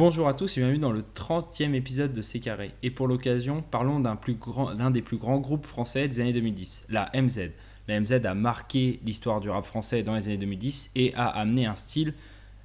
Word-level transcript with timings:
Bonjour 0.00 0.28
à 0.28 0.32
tous 0.32 0.56
et 0.56 0.60
bienvenue 0.60 0.78
dans 0.78 0.92
le 0.92 1.02
30e 1.02 1.74
épisode 1.74 2.14
de 2.14 2.22
C'est 2.22 2.40
Carré. 2.40 2.70
Et 2.82 2.90
pour 2.90 3.06
l'occasion, 3.06 3.62
parlons 3.70 4.00
d'un 4.00 4.90
des 4.90 5.02
plus 5.02 5.18
grands 5.18 5.40
groupes 5.40 5.66
français 5.66 6.08
des 6.08 6.20
années 6.20 6.32
2010, 6.32 6.86
la 6.88 7.10
MZ. 7.14 7.50
La 7.86 8.00
MZ 8.00 8.12
a 8.24 8.32
marqué 8.32 8.98
l'histoire 9.04 9.40
du 9.40 9.50
rap 9.50 9.66
français 9.66 10.02
dans 10.02 10.14
les 10.14 10.28
années 10.28 10.38
2010 10.38 10.92
et 10.96 11.12
a 11.16 11.26
amené 11.26 11.66
un 11.66 11.76
style 11.76 12.14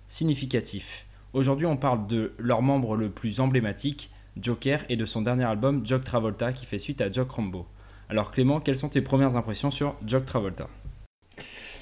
significatif. 0.08 1.08
Aujourd'hui, 1.34 1.66
on 1.66 1.76
parle 1.76 2.08
de 2.08 2.32
leur 2.38 2.62
membre 2.62 2.96
le 2.96 3.10
plus 3.10 3.42
emblématique, 3.42 4.12
Joker, 4.42 4.86
et 4.88 4.96
de 4.96 5.04
son 5.04 5.22
dernier 5.22 5.44
album, 5.44 5.86
Jock 5.86 6.06
Travolta, 6.06 6.54
qui 6.54 6.66
fait 6.66 6.80
suite 6.80 7.02
à 7.02 7.12
Jock 7.12 7.32
Rambo. 7.32 7.66
Alors 8.08 8.32
Clément, 8.32 8.62
quelles 8.62 8.78
sont 8.78 8.88
tes 8.88 9.02
premières 9.02 9.36
impressions 9.36 9.72
sur 9.72 9.98
Jock 10.08 10.26
Travolta? 10.26 10.70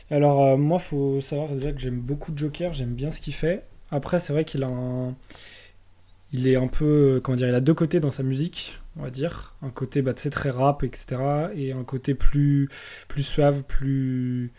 Alors 0.10 0.41
euh, 0.41 0.58
moi, 0.58 0.80
faut 0.80 1.22
savoir 1.22 1.49
déjà 1.49 1.72
que 1.72 1.80
j'aime 1.80 1.99
beaucoup 1.99 2.32
Joker, 2.35 2.74
j'aime 2.74 2.96
bien 2.96 3.12
ce 3.12 3.22
qu'il 3.22 3.35
fait. 3.35 3.63
Après, 3.94 4.20
c'est 4.20 4.34
vrai 4.34 4.44
qu'il 4.44 4.63
a 4.63 4.68
un... 4.68 5.16
Il 6.34 6.48
est 6.48 6.55
un 6.55 6.68
peu, 6.68 7.22
comment 7.23 7.36
dire, 7.36 7.48
il 7.48 7.55
a 7.55 7.62
deux 7.62 7.76
côtés 7.76 8.00
dans 8.00 8.10
sa 8.10 8.23
musique, 8.23 8.80
on 8.98 9.04
va 9.04 9.12
dire. 9.12 9.55
Un 9.62 9.70
côté, 9.70 10.02
bah, 10.02 10.16
très 10.16 10.50
rap, 10.50 10.84
etc. 10.84 11.22
Et 11.55 11.72
un 11.72 11.84
côté 11.84 12.16
plus, 12.16 12.70
plus 13.08 13.22
suave, 13.22 13.64
plus 13.64 14.52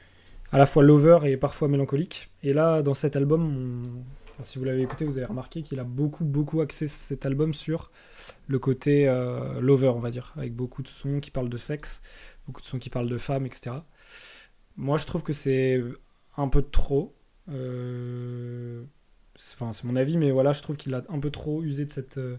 à 0.53 0.59
la 0.59 0.67
fois 0.67 0.85
lover 0.85 1.19
et 1.25 1.37
parfois 1.37 1.67
mélancolique. 1.67 2.31
Et 2.45 2.53
là, 2.53 2.83
dans 2.83 2.95
cet 2.95 3.17
album, 3.17 4.05
si 4.45 4.61
vous 4.61 4.65
l'avez 4.65 4.83
écouté, 4.83 5.05
vous 5.05 5.17
avez 5.17 5.27
remarqué 5.27 5.63
qu'il 5.63 5.81
a 5.81 5.85
beaucoup, 5.85 6.25
beaucoup 6.25 6.61
axé 6.61 6.87
cet 6.87 7.27
album 7.27 7.53
sur 7.53 7.91
le 8.47 8.61
côté 8.61 9.09
euh, 9.09 9.61
lover, 9.61 9.89
on 9.89 10.01
va 10.01 10.13
dire, 10.13 10.33
avec 10.37 10.55
beaucoup 10.55 10.83
de 10.83 10.89
sons 10.89 11.19
qui 11.19 11.33
parlent 11.33 11.49
de 11.49 11.57
sexe, 11.57 12.03
beaucoup 12.47 12.61
de 12.61 12.67
sons 12.67 12.79
qui 12.79 12.89
parlent 12.89 13.09
de 13.09 13.19
femmes, 13.19 13.47
etc. 13.47 13.77
Moi, 14.77 14.97
je 14.97 15.07
trouve 15.07 15.25
que 15.25 15.33
c'est 15.33 15.83
un 16.37 16.49
peu 16.49 16.63
trop. 16.63 17.17
Euh, 17.49 18.85
C'est 19.37 19.85
mon 19.85 19.97
avis, 19.97 20.17
mais 20.17 20.31
voilà, 20.31 20.53
je 20.53 20.63
trouve 20.63 20.77
qu'il 20.77 20.95
a 20.95 21.03
un 21.09 21.19
peu 21.19 21.31
trop 21.31 21.63
usé 21.63 21.85
de 21.85 21.91
cette, 21.91 22.19
euh, 22.19 22.37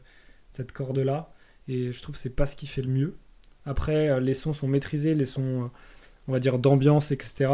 cette 0.51 0.71
corde-là. 0.71 1.33
Et 1.67 1.91
je 1.91 2.01
trouve 2.01 2.15
que 2.15 2.21
c'est 2.21 2.29
pas 2.29 2.45
ce 2.45 2.55
qui 2.55 2.67
fait 2.67 2.81
le 2.81 2.89
mieux. 2.89 3.15
Après, 3.65 4.09
euh, 4.09 4.19
les 4.19 4.33
sons 4.33 4.53
sont 4.53 4.67
maîtrisés, 4.67 5.15
les 5.15 5.25
sons, 5.25 5.65
euh, 5.65 5.67
on 6.27 6.31
va 6.31 6.39
dire, 6.39 6.59
d'ambiance, 6.59 7.11
etc. 7.11 7.47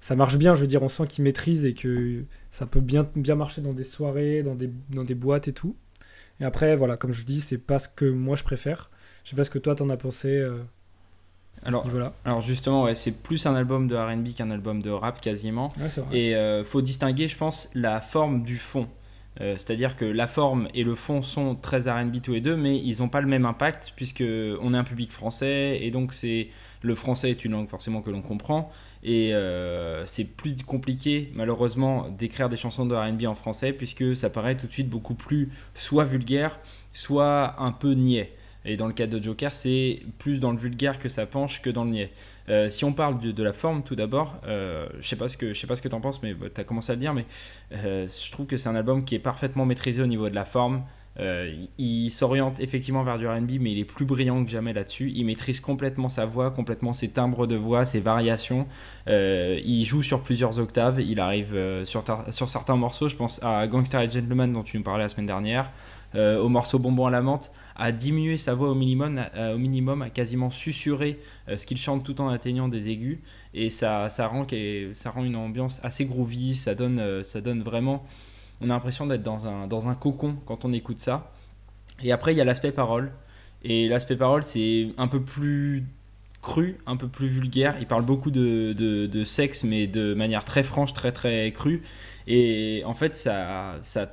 Ça 0.00 0.16
marche 0.16 0.36
bien, 0.38 0.54
je 0.54 0.62
veux 0.62 0.66
dire, 0.66 0.82
on 0.82 0.88
sent 0.88 1.06
qu'il 1.08 1.24
maîtrise 1.24 1.64
et 1.64 1.74
que 1.74 2.24
ça 2.50 2.66
peut 2.66 2.80
bien, 2.80 3.08
bien 3.16 3.34
marcher 3.34 3.60
dans 3.62 3.72
des 3.72 3.84
soirées, 3.84 4.42
dans 4.42 4.54
des, 4.54 4.70
dans 4.90 5.04
des 5.04 5.14
boîtes 5.14 5.48
et 5.48 5.52
tout. 5.52 5.76
Et 6.40 6.44
après, 6.44 6.76
voilà, 6.76 6.96
comme 6.96 7.12
je 7.12 7.24
dis, 7.24 7.40
c'est 7.40 7.58
pas 7.58 7.78
ce 7.78 7.88
que 7.88 8.04
moi 8.04 8.36
je 8.36 8.44
préfère. 8.44 8.90
Je 9.24 9.30
sais 9.30 9.36
pas 9.36 9.44
ce 9.44 9.50
que 9.50 9.58
toi 9.58 9.74
t'en 9.74 9.90
as 9.90 9.96
pensé 9.96 10.40
alors, 11.64 11.86
alors 12.24 12.40
justement, 12.40 12.84
ouais, 12.84 12.94
c'est 12.94 13.22
plus 13.22 13.46
un 13.46 13.54
album 13.54 13.86
de 13.86 13.96
RB 13.96 14.34
qu'un 14.36 14.50
album 14.50 14.82
de 14.82 14.90
rap 14.90 15.20
quasiment. 15.20 15.72
et 16.12 16.34
euh, 16.34 16.64
faut 16.64 16.82
distinguer, 16.82 17.28
je 17.28 17.36
pense, 17.36 17.70
la 17.74 18.00
forme 18.00 18.42
du 18.42 18.56
fond. 18.56 18.88
Euh, 19.40 19.54
c'est-à-dire 19.56 19.96
que 19.96 20.04
la 20.04 20.26
forme 20.26 20.68
et 20.74 20.82
le 20.82 20.96
fond 20.96 21.22
sont 21.22 21.54
très 21.54 21.88
RB 21.88 22.20
tous 22.20 22.32
les 22.32 22.40
deux, 22.40 22.56
mais 22.56 22.76
ils 22.76 22.98
n'ont 22.98 23.08
pas 23.08 23.20
le 23.20 23.28
même 23.28 23.46
impact 23.46 23.92
puisque 23.94 24.24
on 24.60 24.74
est 24.74 24.76
un 24.76 24.84
public 24.84 25.12
français 25.12 25.78
et 25.80 25.90
donc 25.92 26.12
c'est 26.12 26.48
le 26.82 26.94
français 26.94 27.30
est 27.30 27.44
une 27.44 27.52
langue 27.52 27.68
forcément 27.68 28.00
que 28.00 28.10
l'on 28.10 28.22
comprend 28.22 28.72
et 29.04 29.32
euh, 29.34 30.04
c'est 30.06 30.24
plus 30.24 30.56
compliqué 30.64 31.30
malheureusement 31.34 32.08
d'écrire 32.08 32.48
des 32.48 32.56
chansons 32.56 32.86
de 32.86 32.96
R&B 32.96 33.26
en 33.26 33.36
français 33.36 33.72
puisque 33.72 34.16
ça 34.16 34.28
paraît 34.28 34.56
tout 34.56 34.66
de 34.66 34.72
suite 34.72 34.88
beaucoup 34.88 35.14
plus 35.14 35.50
soit 35.74 36.04
vulgaire, 36.04 36.58
soit 36.92 37.60
un 37.62 37.70
peu 37.70 37.92
niais. 37.92 38.32
Et 38.68 38.76
dans 38.76 38.86
le 38.86 38.92
cas 38.92 39.06
de 39.06 39.20
Joker, 39.20 39.54
c'est 39.54 40.00
plus 40.18 40.40
dans 40.40 40.52
le 40.52 40.58
vulgaire 40.58 40.98
que 40.98 41.08
ça 41.08 41.24
penche 41.24 41.62
que 41.62 41.70
dans 41.70 41.84
le 41.84 41.90
niais. 41.90 42.10
Euh, 42.50 42.68
si 42.68 42.84
on 42.84 42.92
parle 42.92 43.18
de, 43.18 43.42
la 43.42 43.54
forme 43.54 43.82
tout 43.82 43.96
d'abord, 43.96 44.36
euh, 44.46 44.86
je 45.00 45.08
sais 45.08 45.16
pas 45.16 45.28
ce 45.28 45.38
que 45.38 45.54
je 45.54 45.58
sais 45.58 45.66
pas 45.66 45.74
ce 45.74 45.80
que 45.80 45.88
t'en 45.88 46.02
penses, 46.02 46.22
mais 46.22 46.34
bah, 46.34 46.48
tu 46.54 46.60
as 46.60 46.64
commencé 46.64 46.92
à 46.92 46.94
le 46.94 47.00
dire, 47.00 47.14
mais 47.14 47.24
euh, 47.72 48.06
je 48.06 48.30
trouve 48.30 48.44
que 48.44 48.58
c'est 48.58 48.68
un 48.68 48.76
album 48.76 49.06
qui 49.06 49.14
est 49.14 49.20
parfaitement 49.20 49.64
maîtrisé 49.64 50.02
au 50.02 50.06
niveau 50.06 50.28
de 50.28 50.34
la 50.34 50.44
forme. 50.44 50.82
il 51.78 52.10
s'oriente 52.10 52.60
effectivement 52.60 53.02
vers 53.04 53.18
du 53.18 53.26
R&B, 53.26 53.52
mais 53.58 53.72
il 53.72 53.78
est 53.78 53.84
plus 53.84 54.04
brillant 54.04 54.44
que 54.44 54.50
jamais 54.50 54.74
là-dessus. 54.74 55.12
Il 55.16 55.24
maîtrise 55.24 55.60
complètement 55.60 56.10
sa 56.10 56.26
voix, 56.26 56.50
complètement 56.50 56.92
ses 56.92 57.08
timbres 57.08 57.46
de 57.46 57.56
voix, 57.56 57.86
ses 57.86 58.00
variations. 58.00 58.66
il 59.08 59.84
joue 59.84 60.02
sur 60.02 60.22
plusieurs 60.22 60.60
octaves. 60.60 61.00
Il 61.00 61.18
arrive 61.20 61.56
sur, 61.84 62.04
sur 62.30 62.48
certains 62.48 62.76
morceaux. 62.76 63.08
Je 63.08 63.16
pense 63.16 63.42
à 63.42 63.66
Gangster 63.66 64.02
et 64.02 64.10
Gentleman 64.10 64.52
dont 64.52 64.62
tu 64.62 64.76
nous 64.76 64.84
parlais 64.84 65.04
la 65.04 65.08
semaine 65.08 65.26
dernière. 65.26 65.72
Euh, 66.14 66.40
au 66.40 66.48
morceau 66.48 66.78
Bonbon 66.78 67.06
à 67.06 67.10
la 67.10 67.20
menthe, 67.20 67.52
à 67.76 67.92
diminuer 67.92 68.38
sa 68.38 68.54
voix 68.54 68.70
au 68.70 68.74
minimum, 68.74 69.22
euh, 69.34 69.54
au 69.54 69.58
minimum 69.58 70.00
à 70.00 70.08
quasiment 70.08 70.50
susurrer 70.50 71.20
euh, 71.48 71.58
ce 71.58 71.66
qu'il 71.66 71.76
chante 71.76 72.02
tout 72.02 72.20
en 72.22 72.28
atteignant 72.28 72.68
des 72.68 72.88
aigus. 72.88 73.18
Et 73.52 73.68
ça, 73.68 74.08
ça, 74.08 74.26
rend, 74.26 74.46
ça 74.94 75.10
rend 75.10 75.24
une 75.24 75.36
ambiance 75.36 75.80
assez 75.82 76.06
groovy, 76.06 76.54
ça 76.54 76.74
donne, 76.74 77.22
ça 77.22 77.40
donne 77.40 77.62
vraiment. 77.62 78.06
On 78.60 78.70
a 78.70 78.72
l'impression 78.72 79.06
d'être 79.06 79.22
dans 79.22 79.46
un, 79.46 79.66
dans 79.66 79.88
un 79.88 79.94
cocon 79.94 80.36
quand 80.46 80.64
on 80.64 80.72
écoute 80.72 81.00
ça. 81.00 81.30
Et 82.02 82.12
après, 82.12 82.32
il 82.32 82.38
y 82.38 82.40
a 82.40 82.44
l'aspect 82.44 82.72
parole. 82.72 83.12
Et 83.62 83.88
l'aspect 83.88 84.16
parole, 84.16 84.42
c'est 84.42 84.88
un 84.98 85.08
peu 85.08 85.20
plus 85.20 85.84
cru, 86.42 86.78
un 86.86 86.96
peu 86.96 87.08
plus 87.08 87.28
vulgaire. 87.28 87.76
Il 87.80 87.86
parle 87.86 88.04
beaucoup 88.04 88.30
de, 88.30 88.72
de, 88.72 89.06
de, 89.06 89.24
sexe, 89.24 89.64
mais 89.64 89.86
de 89.86 90.14
manière 90.14 90.44
très 90.44 90.62
franche, 90.62 90.92
très 90.92 91.12
très 91.12 91.52
crue. 91.52 91.82
Et 92.26 92.82
en 92.86 92.94
fait, 92.94 93.16
ça, 93.16 93.76
ça 93.82 94.06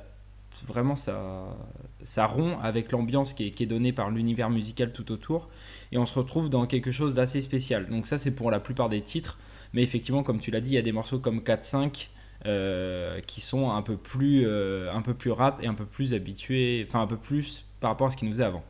vraiment 0.64 0.94
ça, 0.96 1.56
ça 2.02 2.26
rompt 2.26 2.58
avec 2.62 2.92
l'ambiance 2.92 3.34
qui 3.34 3.44
est, 3.46 3.66
donnée 3.66 3.92
par 3.92 4.10
l'univers 4.10 4.50
musical 4.50 4.92
tout 4.92 5.12
autour. 5.12 5.48
Et 5.92 5.98
on 5.98 6.06
se 6.06 6.18
retrouve 6.18 6.48
dans 6.48 6.66
quelque 6.66 6.90
chose 6.90 7.14
d'assez 7.14 7.40
spécial. 7.40 7.88
Donc 7.88 8.06
ça 8.06 8.18
c'est 8.18 8.34
pour 8.34 8.50
la 8.50 8.60
plupart 8.60 8.88
des 8.88 9.02
titres. 9.02 9.38
Mais 9.72 9.82
effectivement, 9.82 10.22
comme 10.22 10.40
tu 10.40 10.50
l'as 10.50 10.60
dit, 10.60 10.70
il 10.70 10.74
y 10.74 10.78
a 10.78 10.82
des 10.82 10.92
morceaux 10.92 11.18
comme 11.18 11.40
4-5 11.40 12.08
euh, 12.46 13.20
qui 13.20 13.40
sont 13.40 13.70
un 13.70 13.82
peu, 13.82 13.96
plus, 13.96 14.46
euh, 14.46 14.92
un 14.92 15.02
peu 15.02 15.14
plus 15.14 15.30
rap 15.30 15.62
et 15.62 15.66
un 15.66 15.74
peu 15.74 15.84
plus 15.84 16.14
habitués, 16.14 16.84
enfin 16.86 17.02
un 17.02 17.06
peu 17.06 17.16
plus 17.16 17.64
par 17.80 17.90
rapport 17.90 18.06
à 18.06 18.10
ce 18.10 18.16
qui 18.16 18.24
nous 18.24 18.32
faisait 18.32 18.44
avant. 18.44 18.64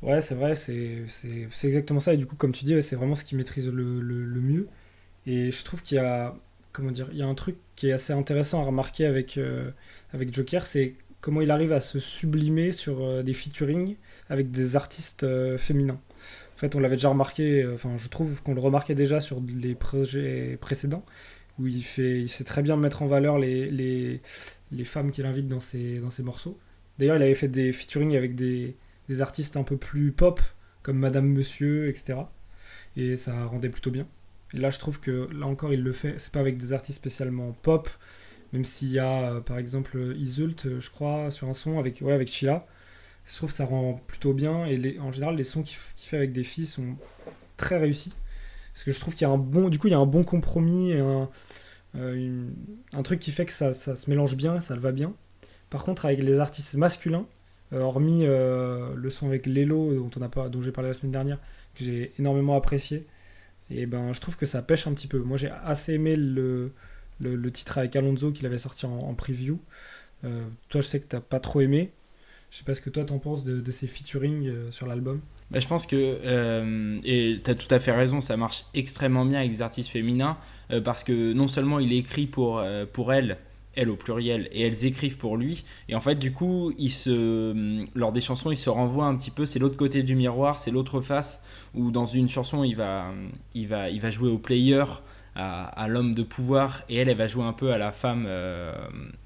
Ouais, 0.00 0.20
c'est 0.20 0.36
vrai, 0.36 0.54
c'est 0.54 1.06
exactement 1.64 1.98
ça. 1.98 2.14
Et 2.14 2.16
du 2.16 2.26
coup, 2.26 2.36
comme 2.36 2.52
tu 2.52 2.64
dis, 2.64 2.80
c'est 2.82 2.94
vraiment 2.94 3.16
ce 3.16 3.24
qui 3.24 3.34
maîtrise 3.34 3.68
le, 3.68 4.00
le 4.00 4.40
mieux. 4.40 4.68
Et 5.26 5.50
je 5.50 5.64
trouve 5.64 5.82
qu'il 5.82 5.96
y 5.96 6.00
a 6.00 6.34
comment 6.72 6.90
dire, 6.90 7.08
il 7.12 7.18
y 7.18 7.22
a 7.22 7.26
un 7.26 7.34
truc 7.34 7.56
qui 7.76 7.88
est 7.88 7.92
assez 7.92 8.12
intéressant 8.12 8.62
à 8.62 8.64
remarquer 8.64 9.06
avec, 9.06 9.38
euh, 9.38 9.70
avec 10.12 10.34
Joker, 10.34 10.66
c'est 10.66 10.94
comment 11.20 11.40
il 11.40 11.50
arrive 11.50 11.72
à 11.72 11.80
se 11.80 11.98
sublimer 11.98 12.72
sur 12.72 13.04
euh, 13.04 13.22
des 13.22 13.34
featuring 13.34 13.96
avec 14.28 14.50
des 14.50 14.76
artistes 14.76 15.24
euh, 15.24 15.58
féminins. 15.58 16.00
En 16.54 16.58
fait, 16.58 16.74
on 16.74 16.80
l'avait 16.80 16.96
déjà 16.96 17.08
remarqué, 17.08 17.66
enfin, 17.72 17.96
je 17.96 18.08
trouve 18.08 18.42
qu'on 18.42 18.54
le 18.54 18.60
remarquait 18.60 18.96
déjà 18.96 19.20
sur 19.20 19.40
les 19.40 19.74
projets 19.74 20.58
précédents, 20.60 21.04
où 21.58 21.68
il, 21.68 21.84
fait, 21.84 22.20
il 22.20 22.28
sait 22.28 22.44
très 22.44 22.62
bien 22.62 22.76
mettre 22.76 23.02
en 23.02 23.06
valeur 23.06 23.38
les, 23.38 23.70
les, 23.70 24.20
les 24.72 24.84
femmes 24.84 25.12
qu'il 25.12 25.24
invite 25.24 25.46
dans 25.46 25.60
ses, 25.60 25.98
dans 25.98 26.10
ses 26.10 26.24
morceaux. 26.24 26.58
D'ailleurs, 26.98 27.16
il 27.16 27.22
avait 27.22 27.36
fait 27.36 27.48
des 27.48 27.72
featuring 27.72 28.16
avec 28.16 28.34
des, 28.34 28.76
des 29.08 29.20
artistes 29.20 29.56
un 29.56 29.62
peu 29.62 29.76
plus 29.76 30.10
pop, 30.10 30.40
comme 30.82 30.98
Madame 30.98 31.28
Monsieur, 31.28 31.88
etc. 31.88 32.18
Et 32.96 33.16
ça 33.16 33.46
rendait 33.46 33.68
plutôt 33.68 33.92
bien. 33.92 34.08
Là, 34.52 34.70
je 34.70 34.78
trouve 34.78 35.00
que 35.00 35.28
là 35.32 35.46
encore, 35.46 35.72
il 35.72 35.82
le 35.82 35.92
fait. 35.92 36.16
C'est 36.18 36.32
pas 36.32 36.40
avec 36.40 36.56
des 36.58 36.72
artistes 36.72 36.98
spécialement 36.98 37.52
pop, 37.52 37.88
même 38.52 38.64
s'il 38.64 38.90
y 38.90 38.98
a 38.98 39.32
euh, 39.32 39.40
par 39.40 39.58
exemple 39.58 40.14
Isult, 40.16 40.66
euh, 40.66 40.80
je 40.80 40.90
crois, 40.90 41.30
sur 41.30 41.48
un 41.48 41.54
son 41.54 41.78
avec, 41.78 42.00
ouais, 42.00 42.12
avec 42.12 42.28
Sheila. 42.28 42.66
Je 43.26 43.36
trouve 43.36 43.50
que 43.50 43.56
ça 43.56 43.66
rend 43.66 44.00
plutôt 44.06 44.32
bien. 44.32 44.66
Et 44.66 44.98
en 45.00 45.12
général, 45.12 45.36
les 45.36 45.44
sons 45.44 45.62
qu'il 45.62 45.76
fait 45.96 46.16
avec 46.16 46.32
des 46.32 46.44
filles 46.44 46.66
sont 46.66 46.96
très 47.58 47.76
réussis. 47.78 48.12
Parce 48.72 48.84
que 48.84 48.92
je 48.92 49.00
trouve 49.00 49.14
qu'il 49.14 49.22
y 49.22 49.30
a 49.30 49.32
un 49.32 49.38
bon, 49.38 49.68
du 49.68 49.78
coup, 49.78 49.88
il 49.88 49.90
y 49.90 49.94
a 49.94 49.98
un 49.98 50.06
bon 50.06 50.24
compromis 50.24 50.92
et 50.92 51.00
un, 51.00 51.28
euh, 51.96 52.48
un 52.92 53.02
truc 53.02 53.20
qui 53.20 53.32
fait 53.32 53.44
que 53.44 53.52
ça, 53.52 53.74
ça, 53.74 53.96
se 53.96 54.08
mélange 54.08 54.36
bien, 54.36 54.60
ça 54.60 54.74
le 54.74 54.80
va 54.80 54.92
bien. 54.92 55.14
Par 55.68 55.84
contre, 55.84 56.06
avec 56.06 56.22
les 56.22 56.38
artistes 56.38 56.74
masculins, 56.74 57.26
hormis 57.72 58.24
le 58.24 59.10
son 59.10 59.26
avec 59.26 59.44
Lelo 59.44 60.08
dont 60.08 60.48
dont 60.48 60.62
j'ai 60.62 60.72
parlé 60.72 60.88
la 60.88 60.94
semaine 60.94 61.12
dernière, 61.12 61.38
que 61.74 61.84
j'ai 61.84 62.12
énormément 62.18 62.56
apprécié, 62.56 63.06
et 63.70 63.86
ben, 63.86 64.12
je 64.12 64.20
trouve 64.20 64.36
que 64.36 64.46
ça 64.46 64.62
pêche 64.62 64.86
un 64.86 64.94
petit 64.94 65.08
peu. 65.08 65.18
Moi, 65.18 65.36
j'ai 65.36 65.50
assez 65.50 65.94
aimé 65.94 66.16
le, 66.16 66.72
le, 67.20 67.50
titre 67.50 67.78
avec 67.78 67.94
Alonso 67.96 68.32
qu'il 68.32 68.46
avait 68.46 68.58
sorti 68.58 68.86
en, 68.86 69.14
preview. 69.14 69.60
Euh, 70.24 70.44
toi, 70.68 70.80
je 70.80 70.86
sais 70.86 71.00
que 71.00 71.06
t'as 71.06 71.20
pas 71.20 71.40
trop 71.40 71.60
aimé. 71.60 71.92
Je 72.50 72.58
sais 72.58 72.64
pas 72.64 72.74
ce 72.74 72.80
que 72.80 72.88
toi 72.88 73.04
t'en 73.04 73.18
penses 73.18 73.44
de, 73.44 73.60
de, 73.60 73.72
ces 73.72 73.86
featuring 73.86 74.46
euh, 74.46 74.70
sur 74.70 74.86
l'album. 74.86 75.20
Bah, 75.50 75.60
je 75.60 75.66
pense 75.66 75.86
que, 75.86 75.96
euh, 75.96 76.98
et 77.04 77.40
tu 77.44 77.50
as 77.50 77.54
tout 77.54 77.72
à 77.74 77.78
fait 77.78 77.92
raison, 77.92 78.22
ça 78.22 78.36
marche 78.38 78.64
extrêmement 78.72 79.26
bien 79.26 79.40
avec 79.40 79.50
les 79.50 79.62
artistes 79.62 79.90
féminins, 79.90 80.38
parce 80.84 81.04
que 81.04 81.32
non 81.32 81.48
seulement 81.48 81.78
il 81.78 81.92
est 81.92 81.98
écrit 81.98 82.26
pour, 82.26 82.62
pour 82.92 83.12
elles, 83.14 83.38
elles 83.78 83.90
au 83.90 83.96
pluriel, 83.96 84.48
et 84.52 84.62
elles 84.62 84.84
écrivent 84.84 85.16
pour 85.16 85.36
lui. 85.36 85.64
Et 85.88 85.94
en 85.94 86.00
fait, 86.00 86.16
du 86.16 86.32
coup, 86.32 86.72
il 86.78 86.90
se, 86.90 87.78
lors 87.94 88.12
des 88.12 88.20
chansons, 88.20 88.50
il 88.50 88.56
se 88.56 88.68
renvoie 88.68 89.06
un 89.06 89.16
petit 89.16 89.30
peu. 89.30 89.46
C'est 89.46 89.60
l'autre 89.60 89.76
côté 89.76 90.02
du 90.02 90.16
miroir, 90.16 90.58
c'est 90.58 90.72
l'autre 90.72 91.00
face, 91.00 91.44
où 91.74 91.90
dans 91.90 92.06
une 92.06 92.28
chanson, 92.28 92.64
il 92.64 92.74
va, 92.74 93.12
il 93.54 93.68
va, 93.68 93.88
il 93.88 94.00
va 94.00 94.10
jouer 94.10 94.30
au 94.30 94.38
player, 94.38 94.84
à, 95.40 95.86
l'homme 95.88 96.14
de 96.14 96.24
pouvoir, 96.24 96.82
et 96.88 96.96
elle, 96.96 97.08
elle 97.08 97.16
va 97.16 97.28
jouer 97.28 97.44
un 97.44 97.52
peu 97.52 97.72
à 97.72 97.78
la 97.78 97.92
femme, 97.92 98.24
euh, 98.26 98.72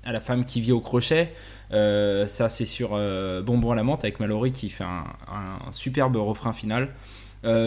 à 0.04 0.12
la 0.12 0.20
femme 0.20 0.44
qui 0.44 0.60
vit 0.60 0.72
au 0.72 0.80
crochet. 0.80 1.32
Euh, 1.72 2.26
ça, 2.26 2.50
c'est 2.50 2.66
sur 2.66 2.90
euh, 2.92 3.40
Bonbon 3.40 3.70
à 3.70 3.74
la 3.74 3.82
menthe 3.82 4.04
avec 4.04 4.20
Mallory 4.20 4.52
qui 4.52 4.68
fait 4.68 4.84
un, 4.84 5.04
superbe 5.70 6.16
refrain 6.16 6.52
final. 6.52 6.94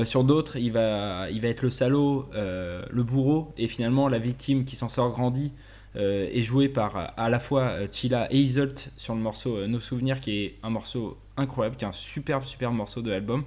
sur 0.04 0.24
d'autres, 0.24 0.58
il 0.58 0.72
va, 0.72 1.28
il 1.32 1.42
va 1.42 1.48
être 1.48 1.64
le 1.64 1.72
salaud, 1.72 2.30
le 2.34 3.04
bourreau, 3.04 3.54
et 3.58 3.68
finalement 3.68 4.08
la 4.08 4.20
victime 4.20 4.64
qui 4.64 4.76
s'en 4.76 4.90
sort 4.90 5.10
grandit 5.10 5.54
est 5.96 6.42
joué 6.42 6.70
par 6.70 7.14
à 7.18 7.30
la 7.30 7.40
fois 7.40 7.88
Chila 7.92 8.28
et 8.32 8.38
Isolt 8.38 8.92
sur 8.96 9.16
le 9.16 9.22
morceau 9.22 9.66
Nos 9.68 9.80
Souvenirs, 9.80 10.20
qui 10.20 10.44
est 10.44 10.56
un 10.64 10.70
morceau 10.70 11.18
incroyable, 11.38 11.76
qui 11.76 11.86
est 11.86 11.88
un 11.88 11.94
superbe, 11.94 12.44
superbe 12.44 12.74
morceau 12.76 13.02
de 13.02 13.12
l'album. 13.12 13.44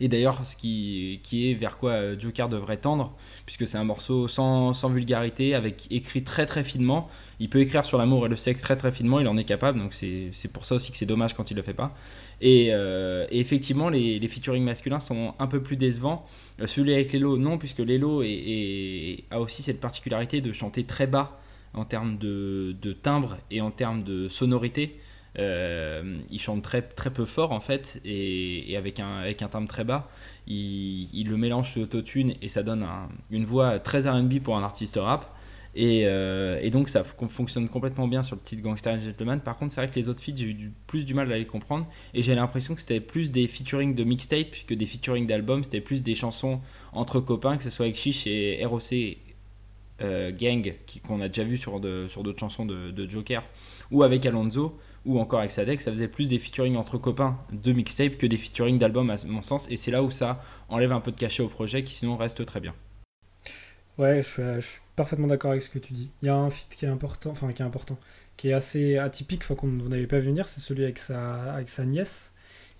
Et 0.00 0.08
d'ailleurs, 0.08 0.44
ce 0.44 0.56
qui, 0.56 1.20
est 1.32 1.54
vers 1.54 1.76
quoi 1.76 2.18
Joker 2.18 2.48
devrait 2.48 2.78
tendre, 2.78 3.14
puisque 3.44 3.66
c'est 3.66 3.78
un 3.78 3.84
morceau 3.84 4.28
sans, 4.28 4.72
vulgarité, 4.88 5.54
avec 5.54 5.86
écrit 5.90 6.24
très 6.24 6.46
très 6.46 6.64
finement. 6.64 7.08
Il 7.38 7.48
peut 7.48 7.60
écrire 7.60 7.84
sur 7.84 7.98
l'amour 7.98 8.26
et 8.26 8.28
le 8.28 8.36
sexe 8.36 8.62
très 8.62 8.76
très 8.76 8.92
finement, 8.92 9.20
il 9.20 9.28
en 9.28 9.36
est 9.36 9.44
capable, 9.44 9.78
donc 9.78 9.92
c'est 9.92 10.52
pour 10.52 10.64
ça 10.64 10.74
aussi 10.74 10.90
que 10.90 10.98
c'est 10.98 11.06
dommage 11.06 11.34
quand 11.34 11.50
il 11.50 11.56
le 11.56 11.62
fait 11.62 11.74
pas. 11.74 11.94
Et, 12.40 12.68
et 12.68 13.40
effectivement, 13.40 13.90
les, 13.90 14.18
les 14.18 14.28
featuring 14.28 14.64
masculins 14.64 15.00
sont 15.00 15.34
un 15.38 15.46
peu 15.46 15.62
plus 15.62 15.76
décevants. 15.76 16.24
Euh, 16.60 16.66
celui 16.66 16.92
avec 16.92 17.12
Lelo, 17.12 17.36
non, 17.36 17.58
puisque 17.58 17.78
Lelo 17.78 18.22
a 18.22 19.40
aussi 19.40 19.62
cette 19.62 19.80
particularité 19.80 20.40
de 20.40 20.52
chanter 20.52 20.84
très 20.84 21.06
bas 21.06 21.40
en 21.74 21.84
termes 21.84 22.18
de, 22.18 22.74
de 22.80 22.92
timbre 22.92 23.38
et 23.50 23.60
en 23.60 23.70
termes 23.70 24.02
de 24.02 24.28
sonorité. 24.28 24.98
Euh, 25.38 26.18
il 26.28 26.40
chante 26.40 26.62
très, 26.62 26.82
très 26.82 27.10
peu 27.10 27.24
fort 27.24 27.52
en 27.52 27.60
fait 27.60 28.00
et, 28.04 28.76
avec, 28.76 28.98
un, 28.98 29.18
avec 29.18 29.42
un 29.42 29.48
timbre 29.48 29.68
très 29.68 29.84
bas. 29.84 30.08
Il, 30.46 31.28
le 31.28 31.36
mélange 31.36 31.70
sur 31.70 31.80
l'autotune 31.80 32.34
et 32.42 32.48
ça 32.48 32.62
donne 32.62 32.86
une 33.30 33.44
voix 33.44 33.78
très 33.78 34.08
RB 34.08 34.40
pour 34.40 34.56
un 34.56 34.62
artiste 34.62 34.98
rap. 35.00 35.36
Euh, 35.76 36.58
et, 36.60 36.70
donc 36.70 36.88
ça 36.88 37.04
fonctionne 37.04 37.68
complètement 37.68 38.08
bien 38.08 38.24
sur 38.24 38.34
le 38.36 38.42
titre 38.42 38.62
Gangster 38.62 38.94
and 38.94 39.00
Gentleman. 39.00 39.40
Par 39.40 39.56
contre, 39.56 39.72
c'est 39.72 39.80
vrai 39.80 39.90
que 39.90 39.94
les 39.94 40.08
autres 40.08 40.22
feats, 40.22 40.32
j'ai 40.34 40.46
eu 40.46 40.72
plus 40.86 41.06
du 41.06 41.14
mal 41.14 41.32
à 41.32 41.38
les 41.38 41.46
comprendre. 41.46 41.86
Et 42.14 42.22
j'ai 42.22 42.34
l'impression 42.34 42.74
que 42.74 42.80
c'était 42.80 43.00
plus 43.00 43.30
des 43.30 43.46
featuring 43.46 43.94
de 43.94 44.04
mixtape 44.04 44.66
que 44.66 44.74
des 44.74 44.86
featuring 44.86 45.26
d'albums. 45.26 45.64
C'était 45.64 45.80
plus 45.80 46.02
des 46.02 46.14
chansons 46.14 46.60
entre 46.92 47.20
copains, 47.20 47.56
que 47.56 47.62
ce 47.62 47.70
soit 47.70 47.86
avec 47.86 47.96
Chiche 47.96 48.26
et 48.26 48.64
ROC 48.64 48.92
euh, 50.02 50.32
Gang, 50.32 50.74
qu'on 51.06 51.20
a 51.20 51.28
déjà 51.28 51.44
vu 51.44 51.58
sur 51.58 51.78
d'autres 51.78 52.38
chansons 52.38 52.64
de, 52.66 53.08
Joker, 53.08 53.44
ou 53.90 54.02
avec 54.02 54.24
Alonso, 54.26 54.78
ou 55.04 55.18
encore 55.18 55.40
avec 55.40 55.50
Sadek. 55.50 55.80
Ça 55.80 55.90
faisait 55.90 56.08
plus 56.08 56.28
des 56.28 56.38
featuring 56.38 56.76
entre 56.76 56.98
copains 56.98 57.38
de 57.52 57.72
mixtape 57.72 58.16
que 58.18 58.26
des 58.26 58.36
featuring 58.36 58.78
d'albums, 58.78 59.10
à 59.10 59.16
mon 59.26 59.42
sens. 59.42 59.70
Et 59.70 59.76
c'est 59.76 59.90
là 59.90 60.02
où 60.02 60.10
ça 60.10 60.42
enlève 60.68 60.92
un 60.92 61.00
peu 61.00 61.10
de 61.10 61.16
cachet 61.16 61.42
au 61.42 61.48
projet 61.48 61.84
qui 61.84 61.94
sinon 61.94 62.16
reste 62.16 62.44
très 62.46 62.60
bien. 62.60 62.74
Ouais, 63.98 64.22
je 64.22 64.60
suis, 64.60 64.80
parfaitement 64.96 65.26
d'accord 65.26 65.50
avec 65.50 65.62
ce 65.62 65.68
que 65.68 65.78
tu 65.78 65.92
dis. 65.92 66.10
Il 66.22 66.26
y 66.26 66.28
a 66.28 66.36
un 66.36 66.50
feat 66.50 66.68
qui 66.70 66.84
est 66.84 66.88
important, 66.88 67.30
enfin 67.30 67.52
qui 67.52 67.60
est 67.62 67.64
important, 67.64 67.98
qui 68.36 68.48
est 68.48 68.52
assez 68.52 68.96
atypique, 68.96 69.42
enfin 69.42 69.54
qu'on 69.54 69.66
n'avait 69.66 70.06
pas 70.06 70.18
vu 70.18 70.28
venir, 70.28 70.48
c'est 70.48 70.60
celui 70.60 70.84
avec 70.84 70.98
sa, 70.98 71.54
avec 71.54 71.68
nièce, 71.80 72.32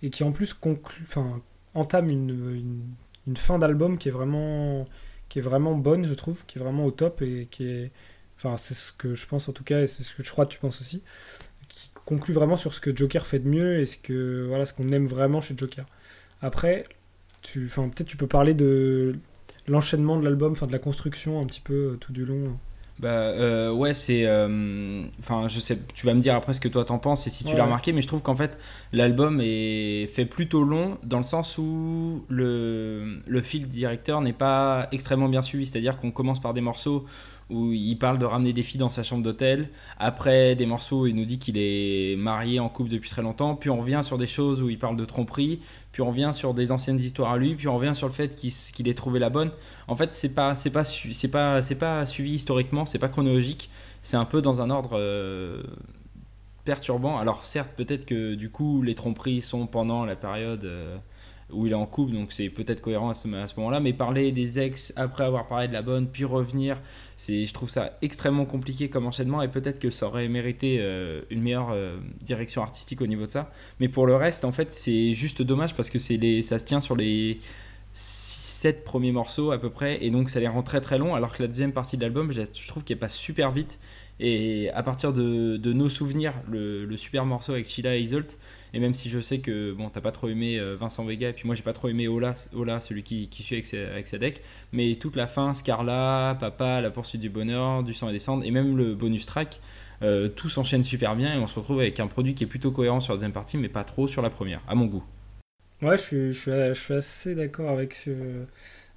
et 0.02 0.10
qui 0.10 0.24
en 0.24 0.32
plus 0.32 0.54
conclut, 0.54 1.04
enfin 1.04 1.42
entame 1.74 2.08
une, 2.08 2.94
une, 3.26 3.36
fin 3.36 3.58
d'album 3.58 3.98
qui 3.98 4.08
est 4.08 4.12
vraiment 4.12 4.84
qui 5.28 5.38
est 5.38 5.42
vraiment 5.42 5.74
bonne, 5.76 6.04
je 6.06 6.14
trouve, 6.14 6.44
qui 6.46 6.58
est 6.58 6.62
vraiment 6.62 6.84
au 6.86 6.90
top 6.90 7.22
et 7.22 7.46
qui 7.50 7.66
est, 7.68 7.92
enfin 8.36 8.56
c'est 8.56 8.74
ce 8.74 8.92
que 8.92 9.14
je 9.14 9.26
pense 9.26 9.48
en 9.48 9.52
tout 9.52 9.64
cas, 9.64 9.80
et 9.82 9.86
c'est 9.86 10.02
ce 10.02 10.14
que 10.14 10.24
je 10.24 10.30
crois 10.30 10.46
que 10.46 10.52
tu 10.52 10.58
penses 10.58 10.80
aussi, 10.80 11.02
qui 11.70 11.90
conclut 12.04 12.34
vraiment 12.34 12.56
sur 12.56 12.74
ce 12.74 12.80
que 12.80 12.94
Joker 12.94 13.26
fait 13.26 13.38
de 13.38 13.48
mieux 13.48 13.78
et 13.78 13.86
ce 13.86 13.96
que 13.96 14.44
voilà 14.46 14.66
ce 14.66 14.74
qu'on 14.74 14.88
aime 14.88 15.06
vraiment 15.06 15.40
chez 15.40 15.54
Joker. 15.56 15.86
Après, 16.42 16.86
tu, 17.42 17.70
peut-être 17.74 18.06
tu 18.06 18.16
peux 18.16 18.26
parler 18.26 18.54
de 18.54 19.16
l'enchaînement 19.66 20.18
de 20.18 20.24
l'album, 20.24 20.54
de 20.54 20.72
la 20.72 20.78
construction 20.78 21.40
un 21.40 21.46
petit 21.46 21.60
peu 21.60 21.92
euh, 21.92 21.96
tout 21.96 22.12
du 22.12 22.24
long 22.24 22.58
bah 23.00 23.08
euh, 23.08 23.72
ouais, 23.72 23.94
c'est. 23.94 24.26
Euh, 24.26 25.04
enfin, 25.20 25.48
je 25.48 25.58
sais, 25.58 25.78
tu 25.94 26.04
vas 26.04 26.12
me 26.12 26.20
dire 26.20 26.34
après 26.34 26.52
ce 26.52 26.60
que 26.60 26.68
toi 26.68 26.84
t'en 26.84 26.98
penses 26.98 27.26
et 27.26 27.30
si 27.30 27.44
tu 27.44 27.56
l'as 27.56 27.64
remarqué, 27.64 27.92
mais 27.92 28.02
je 28.02 28.06
trouve 28.08 28.20
qu'en 28.20 28.34
fait 28.34 28.58
l'album 28.92 29.40
est 29.42 30.06
fait 30.12 30.26
plutôt 30.26 30.64
long 30.64 30.98
dans 31.02 31.16
le 31.16 31.24
sens 31.24 31.56
où 31.56 32.26
le, 32.28 33.20
le 33.26 33.40
fil 33.40 33.68
directeur 33.68 34.20
n'est 34.20 34.34
pas 34.34 34.86
extrêmement 34.92 35.30
bien 35.30 35.40
suivi. 35.40 35.64
C'est-à-dire 35.64 35.96
qu'on 35.96 36.10
commence 36.10 36.40
par 36.40 36.52
des 36.52 36.60
morceaux 36.60 37.06
où 37.50 37.72
il 37.72 37.96
parle 37.96 38.18
de 38.18 38.24
ramener 38.24 38.52
des 38.52 38.62
filles 38.62 38.78
dans 38.78 38.90
sa 38.90 39.02
chambre 39.02 39.22
d'hôtel. 39.22 39.70
Après, 39.98 40.54
des 40.54 40.66
morceaux 40.66 41.00
où 41.00 41.06
il 41.06 41.16
nous 41.16 41.24
dit 41.24 41.38
qu'il 41.38 41.56
est 41.58 42.16
marié 42.16 42.60
en 42.60 42.68
couple 42.68 42.90
depuis 42.90 43.10
très 43.10 43.22
longtemps. 43.22 43.56
Puis 43.56 43.70
on 43.70 43.80
revient 43.80 44.00
sur 44.02 44.18
des 44.18 44.26
choses 44.26 44.62
où 44.62 44.70
il 44.70 44.78
parle 44.78 44.96
de 44.96 45.04
tromperie. 45.04 45.60
Puis 45.92 46.02
on 46.02 46.08
revient 46.08 46.30
sur 46.32 46.54
des 46.54 46.72
anciennes 46.72 47.00
histoires 47.00 47.32
à 47.32 47.38
lui. 47.38 47.54
Puis 47.54 47.68
on 47.68 47.76
revient 47.76 47.94
sur 47.94 48.06
le 48.06 48.12
fait 48.12 48.34
qu'il 48.36 48.88
ait 48.88 48.94
trouvé 48.94 49.18
la 49.18 49.30
bonne. 49.30 49.50
En 49.88 49.96
fait, 49.96 50.14
c'est 50.14 50.34
pas, 50.34 50.54
c'est 50.54 50.70
pas, 50.70 50.84
c'est 50.84 51.30
pas, 51.30 51.62
c'est 51.62 51.74
pas 51.74 52.06
suivi 52.06 52.34
historiquement. 52.34 52.86
C'est 52.86 52.98
pas 52.98 53.08
chronologique. 53.08 53.70
C'est 54.02 54.16
un 54.16 54.24
peu 54.24 54.40
dans 54.42 54.60
un 54.60 54.70
ordre. 54.70 54.90
Euh, 54.94 55.62
perturbant. 56.64 57.18
Alors 57.18 57.44
certes, 57.44 57.70
peut-être 57.76 58.06
que 58.06 58.34
du 58.34 58.50
coup 58.50 58.82
les 58.82 58.94
tromperies 58.94 59.40
sont 59.40 59.66
pendant 59.66 60.04
la 60.04 60.16
période 60.16 60.64
euh, 60.64 60.96
où 61.52 61.66
il 61.66 61.72
est 61.72 61.76
en 61.76 61.86
couple, 61.86 62.12
donc 62.12 62.32
c'est 62.32 62.48
peut-être 62.48 62.80
cohérent 62.80 63.10
à 63.10 63.14
ce, 63.14 63.28
moment-là, 63.28 63.80
mais 63.80 63.92
parler 63.92 64.32
des 64.32 64.58
ex 64.58 64.92
après 64.96 65.24
avoir 65.24 65.46
parlé 65.46 65.68
de 65.68 65.72
la 65.72 65.82
bonne, 65.82 66.08
puis 66.08 66.24
revenir, 66.24 66.80
c'est, 67.16 67.46
je 67.46 67.54
trouve 67.54 67.68
ça 67.70 67.98
extrêmement 68.02 68.44
compliqué 68.44 68.88
comme 68.88 69.06
enchaînement, 69.06 69.42
et 69.42 69.48
peut-être 69.48 69.78
que 69.78 69.90
ça 69.90 70.06
aurait 70.06 70.28
mérité 70.28 70.78
euh, 70.80 71.22
une 71.30 71.42
meilleure 71.42 71.70
euh, 71.72 71.98
direction 72.22 72.62
artistique 72.62 73.00
au 73.00 73.06
niveau 73.06 73.24
de 73.24 73.30
ça. 73.30 73.50
Mais 73.78 73.88
pour 73.88 74.06
le 74.06 74.16
reste, 74.16 74.44
en 74.44 74.52
fait, 74.52 74.72
c'est 74.72 75.14
juste 75.14 75.42
dommage 75.42 75.74
parce 75.74 75.90
que 75.90 75.98
ça 75.98 76.58
se 76.58 76.64
tient 76.64 76.80
sur 76.80 76.96
les 76.96 77.38
6-7 77.94 78.82
premiers 78.82 79.12
morceaux 79.12 79.52
à 79.52 79.58
peu 79.58 79.70
près, 79.70 80.04
et 80.04 80.10
donc 80.10 80.30
ça 80.30 80.40
les 80.40 80.48
rend 80.48 80.62
très 80.62 80.80
très 80.80 80.98
longs, 80.98 81.14
alors 81.14 81.32
que 81.32 81.42
la 81.42 81.48
deuxième 81.48 81.72
partie 81.72 81.96
de 81.96 82.02
l'album, 82.02 82.32
je, 82.32 82.42
trouve 82.68 82.84
qu'elle 82.84 82.98
passe 82.98 83.16
super 83.16 83.52
vite. 83.52 83.78
Et 84.22 84.68
à 84.74 84.82
partir 84.82 85.14
de, 85.14 85.56
de 85.56 85.72
nos 85.72 85.88
souvenirs, 85.88 86.34
le, 86.50 86.84
le, 86.84 86.96
super 86.98 87.24
morceau 87.24 87.52
avec 87.52 87.66
Sheila 87.66 87.96
et 87.96 88.02
Isolt, 88.02 88.38
et 88.72 88.80
même 88.80 88.94
si 88.94 89.08
je 89.08 89.20
sais 89.20 89.40
que 89.40 89.72
bon, 89.72 89.88
t'as 89.88 90.00
pas 90.00 90.12
trop 90.12 90.28
aimé 90.28 90.58
euh, 90.58 90.76
Vincent 90.76 91.04
Vega, 91.04 91.30
et 91.30 91.32
puis 91.32 91.46
moi 91.46 91.54
j'ai 91.54 91.62
pas 91.62 91.72
trop 91.72 91.88
aimé 91.88 92.08
Ola, 92.08 92.34
Ola 92.54 92.80
celui 92.80 93.02
qui, 93.02 93.28
qui 93.28 93.42
suit 93.42 93.56
avec, 93.56 93.66
sa, 93.66 93.78
avec 93.78 94.10
deck, 94.18 94.42
mais 94.72 94.94
toute 94.96 95.16
la 95.16 95.26
fin, 95.26 95.54
Scarla, 95.54 96.36
Papa, 96.38 96.80
La 96.80 96.90
poursuite 96.90 97.20
du 97.20 97.30
bonheur, 97.30 97.82
Du 97.82 97.94
sang 97.94 98.08
et 98.08 98.12
des 98.12 98.18
cendres, 98.18 98.44
et 98.44 98.50
même 98.50 98.76
le 98.76 98.94
bonus 98.94 99.26
track, 99.26 99.60
euh, 100.02 100.28
tout 100.28 100.48
s'enchaîne 100.48 100.82
super 100.82 101.14
bien 101.14 101.34
et 101.34 101.38
on 101.38 101.46
se 101.46 101.58
retrouve 101.58 101.80
avec 101.80 102.00
un 102.00 102.06
produit 102.06 102.34
qui 102.34 102.44
est 102.44 102.46
plutôt 102.46 102.70
cohérent 102.70 103.00
sur 103.00 103.12
la 103.12 103.18
deuxième 103.18 103.32
partie, 103.32 103.56
mais 103.58 103.68
pas 103.68 103.84
trop 103.84 104.08
sur 104.08 104.22
la 104.22 104.30
première, 104.30 104.62
à 104.66 104.74
mon 104.74 104.86
goût. 104.86 105.04
Ouais, 105.82 105.96
je 105.96 106.02
suis, 106.02 106.32
je 106.32 106.38
suis, 106.38 106.50
je 106.50 106.80
suis 106.80 106.94
assez 106.94 107.34
d'accord 107.34 107.70
avec 107.70 107.94
ce, 107.94 108.10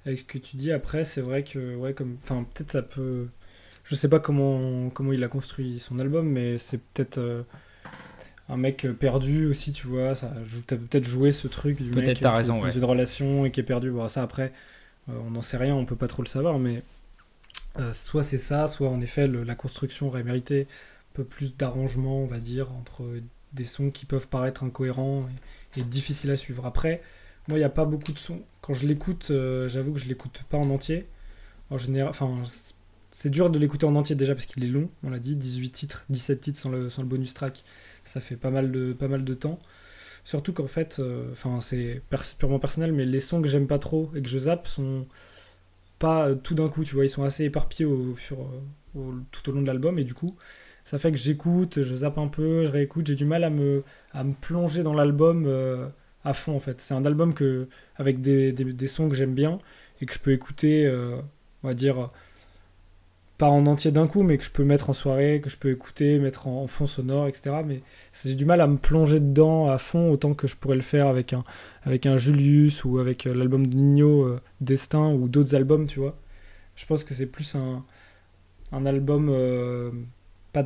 avec 0.04 0.18
ce 0.18 0.24
que 0.24 0.38
tu 0.38 0.56
dis. 0.56 0.70
Après, 0.72 1.04
c'est 1.04 1.20
vrai 1.20 1.42
que, 1.42 1.76
ouais, 1.76 1.94
comme, 1.94 2.18
enfin, 2.22 2.46
peut-être 2.54 2.72
ça 2.72 2.82
peut. 2.82 3.28
Je 3.84 3.94
sais 3.94 4.08
pas 4.08 4.18
comment, 4.18 4.90
comment 4.90 5.12
il 5.12 5.22
a 5.24 5.28
construit 5.28 5.78
son 5.78 5.98
album, 5.98 6.28
mais 6.28 6.58
c'est 6.58 6.78
peut-être. 6.78 7.18
Euh, 7.18 7.42
un 8.48 8.56
mec 8.56 8.86
perdu 8.98 9.46
aussi, 9.46 9.72
tu 9.72 9.86
vois. 9.86 10.14
Ça, 10.14 10.32
t'as 10.66 10.76
peut-être 10.76 11.04
joué 11.04 11.32
ce 11.32 11.48
truc 11.48 11.82
du 11.82 11.90
mec 11.90 12.16
qui 12.16 12.22
dans 12.22 12.42
une 12.42 12.84
relation 12.84 13.44
et 13.44 13.50
qui 13.50 13.60
est 13.60 13.64
perdu. 13.64 13.90
Bon, 13.90 14.06
ça 14.08 14.22
après, 14.22 14.52
euh, 15.08 15.12
on 15.26 15.30
n'en 15.30 15.42
sait 15.42 15.56
rien, 15.56 15.74
on 15.74 15.84
peut 15.84 15.96
pas 15.96 16.08
trop 16.08 16.22
le 16.22 16.28
savoir, 16.28 16.58
mais 16.58 16.82
euh, 17.78 17.92
soit 17.92 18.22
c'est 18.22 18.38
ça, 18.38 18.66
soit 18.66 18.88
en 18.88 19.00
effet 19.00 19.26
la 19.26 19.54
construction 19.54 20.06
aurait 20.08 20.22
mérité 20.22 20.62
un 20.62 21.14
peu 21.14 21.24
plus 21.24 21.56
d'arrangement, 21.56 22.22
on 22.22 22.26
va 22.26 22.38
dire, 22.38 22.70
entre 22.72 23.04
des 23.52 23.64
sons 23.64 23.90
qui 23.90 24.06
peuvent 24.06 24.28
paraître 24.28 24.64
incohérents 24.64 25.26
et, 25.76 25.82
difficiles 25.82 26.30
à 26.30 26.36
suivre. 26.36 26.66
Après, 26.66 27.02
moi, 27.48 27.58
il 27.58 27.60
n'y 27.60 27.66
a 27.66 27.70
pas 27.70 27.84
beaucoup 27.84 28.12
de 28.12 28.18
sons. 28.18 28.42
Quand 28.60 28.74
je 28.74 28.86
l'écoute, 28.86 29.28
euh, 29.30 29.68
j'avoue 29.68 29.92
que 29.92 29.98
je 29.98 30.06
l'écoute 30.06 30.44
pas 30.48 30.56
en 30.56 30.70
entier. 30.70 31.06
En 31.70 31.78
général, 31.78 32.10
enfin, 32.10 32.42
c'est 33.10 33.30
dur 33.30 33.50
de 33.50 33.58
l'écouter 33.58 33.86
en 33.86 33.96
entier 33.96 34.16
déjà 34.16 34.34
parce 34.34 34.46
qu'il 34.46 34.64
est 34.64 34.68
long, 34.68 34.88
on 35.02 35.10
l'a 35.10 35.18
dit, 35.18 35.36
18 35.36 35.70
titres, 35.70 36.04
17 36.10 36.40
titres 36.40 36.58
sans 36.58 36.70
le, 36.70 36.90
sans 36.90 37.02
le 37.02 37.08
bonus 37.08 37.34
track 37.34 37.64
ça 38.04 38.20
fait 38.20 38.36
pas 38.36 38.50
mal 38.50 38.70
de, 38.72 38.92
pas 38.92 39.08
mal 39.08 39.24
de 39.24 39.34
temps. 39.34 39.58
Surtout 40.24 40.52
qu'en 40.54 40.66
fait, 40.66 40.98
euh, 41.00 41.30
enfin 41.32 41.60
c'est 41.60 42.02
purement 42.38 42.58
personnel, 42.58 42.92
mais 42.92 43.04
les 43.04 43.20
sons 43.20 43.42
que 43.42 43.48
j'aime 43.48 43.66
pas 43.66 43.78
trop 43.78 44.10
et 44.14 44.22
que 44.22 44.28
je 44.28 44.38
zappe 44.38 44.68
sont 44.68 45.06
pas 45.98 46.28
euh, 46.28 46.34
tout 46.36 46.54
d'un 46.54 46.68
coup, 46.68 46.84
tu 46.84 46.94
vois, 46.94 47.04
ils 47.04 47.10
sont 47.10 47.24
assez 47.24 47.44
éparpillés 47.44 47.86
au, 47.86 48.16
euh, 48.32 49.12
tout 49.32 49.50
au 49.50 49.52
long 49.52 49.62
de 49.62 49.66
l'album 49.66 49.98
et 49.98 50.04
du 50.04 50.14
coup, 50.14 50.36
ça 50.84 50.98
fait 50.98 51.12
que 51.12 51.18
j'écoute, 51.18 51.82
je 51.82 51.96
zappe 51.96 52.18
un 52.18 52.28
peu, 52.28 52.64
je 52.64 52.70
réécoute, 52.70 53.06
j'ai 53.06 53.16
du 53.16 53.24
mal 53.26 53.44
à 53.44 53.50
me, 53.50 53.84
à 54.12 54.24
me 54.24 54.34
plonger 54.34 54.82
dans 54.82 54.94
l'album 54.94 55.48
à 56.24 56.34
fond 56.34 56.54
en 56.56 56.60
fait. 56.60 56.80
C'est 56.80 56.94
un 56.94 57.04
album 57.06 57.34
que, 57.34 57.68
avec 57.96 58.20
des, 58.20 58.52
des 58.52 58.88
sons 58.88 59.08
que 59.08 59.14
j'aime 59.16 59.34
bien 59.34 59.58
et 60.00 60.06
que 60.06 60.14
je 60.14 60.18
peux 60.18 60.32
écouter, 60.32 60.88
on 61.62 61.68
va 61.68 61.74
dire, 61.74 62.10
pas 63.38 63.48
en 63.48 63.66
entier 63.66 63.90
d'un 63.90 64.06
coup, 64.06 64.22
mais 64.22 64.38
que 64.38 64.44
je 64.44 64.50
peux 64.50 64.64
mettre 64.64 64.90
en 64.90 64.92
soirée, 64.92 65.40
que 65.42 65.50
je 65.50 65.56
peux 65.56 65.70
écouter, 65.70 66.18
mettre 66.18 66.46
en, 66.46 66.66
fond 66.68 66.86
sonore, 66.86 67.26
etc. 67.26 67.56
Mais 67.66 67.82
j'ai 68.24 68.34
du 68.34 68.44
mal 68.44 68.60
à 68.60 68.66
me 68.66 68.76
plonger 68.76 69.20
dedans 69.20 69.66
à 69.66 69.78
fond 69.78 70.10
autant 70.10 70.34
que 70.34 70.46
je 70.46 70.56
pourrais 70.56 70.76
le 70.76 70.82
faire 70.82 71.08
avec 71.08 71.32
un, 71.32 71.42
avec 71.82 72.06
un 72.06 72.16
Julius 72.16 72.84
ou 72.84 72.98
avec 72.98 73.26
euh, 73.26 73.34
l'album 73.34 73.66
de 73.66 73.74
Nino, 73.74 74.24
euh, 74.24 74.40
Destin 74.60 75.12
ou 75.12 75.28
d'autres 75.28 75.54
albums, 75.54 75.86
tu 75.86 75.98
vois. 76.00 76.16
Je 76.76 76.86
pense 76.86 77.04
que 77.04 77.14
c'est 77.14 77.26
plus 77.26 77.54
un, 77.56 77.84
un 78.72 78.86
album, 78.86 79.28
euh, 79.30 79.90
pas, 80.52 80.64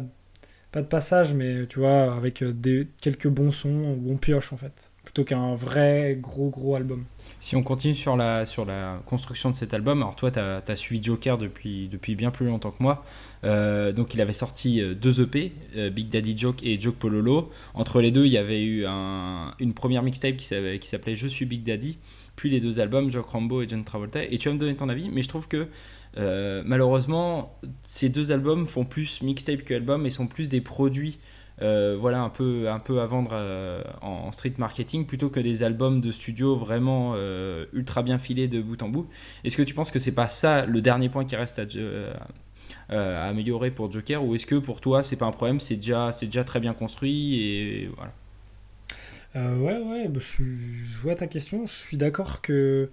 pas 0.73 0.83
de 0.83 0.87
passage, 0.87 1.33
mais 1.33 1.67
tu 1.67 1.81
vois, 1.81 2.15
avec 2.15 2.45
des, 2.45 2.89
quelques 3.01 3.29
bons 3.29 3.51
sons 3.51 3.99
où 4.01 4.13
on 4.13 4.17
pioche 4.17 4.53
en 4.53 4.57
fait, 4.57 4.91
plutôt 5.05 5.25
qu'un 5.25 5.55
vrai 5.55 6.19
gros 6.21 6.51
gros 6.51 6.75
album. 6.77 7.05
Si 7.41 7.55
on 7.55 7.63
continue 7.63 7.95
sur 7.95 8.17
la, 8.17 8.47
sur 8.47 8.65
la 8.65 9.01
construction 9.07 9.51
de 9.51 9.55
cet 9.55 9.73
album, 9.73 10.03
alors 10.03 10.17
toi, 10.17 10.31
tu 10.31 10.39
as, 10.41 10.77
suivi 10.77 11.03
Joker 11.03 11.39
depuis, 11.39 11.89
depuis 11.89 12.15
bien 12.15 12.31
plus 12.31 12.47
longtemps 12.47 12.71
que 12.71 12.83
moi. 12.83 13.05
Euh, 13.45 13.93
donc, 13.93 14.15
il 14.15 14.21
avait 14.21 14.33
sorti 14.33 14.81
euh, 14.81 14.95
deux 14.95 15.21
EP, 15.21 15.53
euh, 15.77 15.91
Big 15.91 16.09
Daddy 16.09 16.37
Joke 16.37 16.65
et 16.65 16.81
Joke 16.81 16.97
Pololo. 16.97 17.51
Entre 17.75 18.01
les 18.01 18.11
deux, 18.11 18.27
il 18.27 18.33
y 18.33 18.39
avait 18.39 18.63
eu 18.63 18.87
un, 18.87 19.55
une 19.61 19.73
première 19.73 20.03
mixtape 20.03 20.37
qui 20.37 20.47
s'appelait 20.47 21.17
Je 21.17 21.29
suis 21.29 21.47
Big 21.47 21.63
Daddy, 21.63 21.99
puis 22.35 22.51
les 22.51 22.61
deux 22.61 22.81
albums, 22.81 23.13
Jock 23.13 23.29
Rambo 23.29 23.63
et 23.63 23.69
John 23.69 23.85
Travolta, 23.85 24.25
et 24.25 24.37
tu 24.39 24.49
vas 24.49 24.55
me 24.55 24.59
donner 24.59 24.75
ton 24.75 24.89
avis, 24.89 25.09
mais 25.09 25.23
je 25.23 25.29
trouve 25.29 25.47
que 25.47 25.69
euh, 26.17 26.63
malheureusement, 26.65 27.59
ces 27.85 28.09
deux 28.09 28.33
albums 28.33 28.67
font 28.67 28.85
plus 28.85 29.23
mixtape 29.23 29.63
que 29.63 29.75
album 29.75 30.07
et 30.07 30.11
sont 30.11 30.27
plus 30.27 30.49
des 30.49 30.61
produits 30.61 31.19
euh, 31.61 31.97
voilà, 31.99 32.21
un, 32.21 32.29
peu, 32.29 32.71
un 32.71 32.79
peu 32.79 33.01
à 33.01 33.07
vendre 33.07 33.31
euh, 33.33 33.83
en, 34.01 34.31
street 34.31 34.55
marketing 34.59 35.07
plutôt 35.07 35.29
que 35.29 35.41
des 35.41 35.65
albums 35.65 36.01
de 36.01 36.13
studio 36.13 36.55
vraiment 36.57 37.17
ultra 37.73 38.03
bien 38.03 38.19
filés 38.19 38.49
de 38.49 38.63
bout 38.63 38.83
en 38.83 38.89
bout. 38.89 39.09
Est-ce 39.45 39.57
que 39.57 39.63
tu 39.63 39.75
penses 39.75 39.91
que 39.91 39.99
c'est 39.99 40.15
pas 40.15 40.29
ça 40.29 40.67
le 40.67 40.81
dernier 40.81 41.09
point 41.09 41.25
qui 41.25 41.37
reste 41.37 41.61
à, 42.91 43.29
améliorer 43.29 43.71
pour 43.71 43.91
Joker 43.91 44.25
ou 44.25 44.35
est-ce 44.35 44.47
que 44.47 44.55
pour 44.55 44.81
toi 44.81 45.03
c'est 45.03 45.17
pas 45.17 45.27
un 45.27 45.33
problème, 45.33 45.61
c'est 45.61 45.77
déjà, 45.77 46.11
déjà 46.21 46.45
très 46.45 46.61
bien 46.61 46.75
construit 46.75 47.43
et 47.43 47.91
voilà 47.97 48.13
Ouais, 49.35 49.79
ouais, 49.79 50.09
bah, 50.09 50.19
je, 50.19 50.43
je 50.83 50.99
vois 50.99 51.15
ta 51.15 51.29
question. 51.29 51.67
Je 51.67 51.75
suis 51.75 51.97
d'accord 51.97 52.41
que 52.41 52.91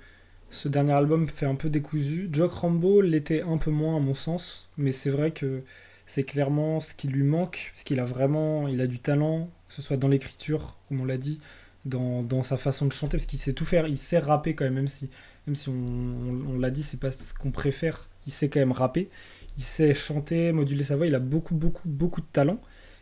ce 0.55 0.69
dernier 0.69 0.93
album 0.93 1.27
fait 1.27 1.45
un 1.45 1.55
peu 1.55 1.69
décousu. 1.69 2.29
Jock 2.31 2.53
Rambo 2.53 3.01
l'était 3.01 3.41
un 3.41 3.57
peu 3.57 3.71
moins 3.71 3.97
à 3.97 4.00
mon 4.00 4.15
sens, 4.15 4.69
mais 4.77 4.91
c'est 4.91 5.09
vrai 5.09 5.31
que 5.31 5.63
c'est 6.05 6.24
clairement 6.24 6.79
ce 6.79 6.93
qui 6.93 7.07
lui 7.07 7.24
manque, 7.24 7.71
parce 7.74 7.83
qu'il 7.83 8.00
a 8.00 8.05
vraiment, 8.05 8.67
il 8.67 8.79
a 8.79 8.88
du 8.88 9.00
talent, 9.00 9.50
que 9.67 9.74
ce 9.74 9.81
soit 9.81 9.97
dans 9.97 10.07
l'écriture, 10.07 10.77
comme 10.88 11.01
on 11.01 11.05
l'a 11.05 11.17
dit, 11.17 11.41
dans, 11.83 12.24
dans, 12.24 12.41
sa 12.41 12.57
façon 12.57 12.85
de 12.85 12.93
chanter, 12.93 13.17
parce 13.17 13.27
qu'il 13.27 13.39
sait 13.39 13.53
tout 13.53 13.65
faire, 13.65 13.88
il 13.88 13.97
sait 13.97 14.17
rapper 14.17 14.55
quand 14.55 14.63
même, 14.63 14.75
même 14.75 14.88
si, 14.88 15.09
même 15.45 15.55
si 15.55 15.69
on, 15.69 15.74
on, 15.74 16.57
l'a 16.57 16.71
dit, 16.71 16.83
c'est 16.83 17.00
pas 17.00 17.12
ce 17.12 17.33
qu'on 17.33 17.51
préfère, 17.51 18.07
il 18.25 18.31
sait 18.31 18.50
quand 18.50 18.59
même 18.59 18.71
rapper, 18.71 19.09
il 19.57 19.63
sait 19.63 19.93
chanter, 19.93 20.53
moduler 20.53 20.85
sa 20.85 20.95
voix, 20.95 21.05
il 21.05 21.15
a 21.15 21.19
beaucoup, 21.19 21.55
beaucoup, 21.55 21.88
beaucoup 21.88 22.21
de 22.21 22.27
talent, 22.31 22.62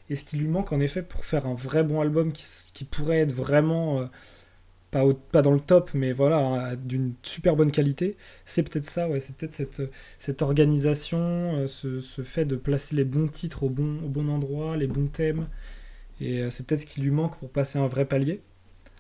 et 0.10 0.16
ce 0.16 0.26
qui 0.26 0.38
lui 0.38 0.48
manque 0.48 0.74
en 0.74 0.80
effet 0.80 1.04
pour 1.04 1.24
faire 1.24 1.46
un 1.46 1.56
vrai 1.56 1.84
bon 1.84 2.02
album 2.02 2.32
qui, 2.34 2.84
pourrait 2.86 3.20
être 3.20 3.32
vraiment... 3.32 4.02
Euh, 4.02 4.06
pas, 4.94 5.42
dans 5.42 5.52
le 5.52 5.60
top, 5.60 5.92
mais 5.94 6.14
voilà, 6.14 6.76
d'une 6.76 7.14
super 7.24 7.56
bonne 7.56 7.72
qualité. 7.72 8.16
C'est 8.46 8.64
peut-être 8.64 8.86
ça, 8.86 9.10
ouais, 9.10 9.20
c'est 9.20 9.36
peut-être 9.36 9.54
cette, 9.54 9.82
cette 10.20 10.42
organisation, 10.42 11.20
euh, 11.20 11.68
ce, 11.68 12.00
fait 12.22 12.46
de 12.46 12.56
placer 12.56 12.96
les 12.96 13.04
bons 13.04 13.28
titres 13.28 13.64
au 13.64 13.70
bon, 13.70 14.04
au 14.04 14.10
bon 14.10 14.30
endroit, 14.30 14.78
les 14.78 14.88
bons 14.88 15.08
thèmes. 15.08 15.48
Et 16.22 16.42
euh, 16.42 16.50
c'est 16.50 16.66
peut-être 16.66 16.82
ce 16.82 16.86
qui 16.86 17.02
lui 17.02 17.12
manque 17.12 17.38
pour 17.40 17.50
passer 17.50 17.80
un 17.80 17.88
vrai 17.88 18.06
palier. 18.06 18.42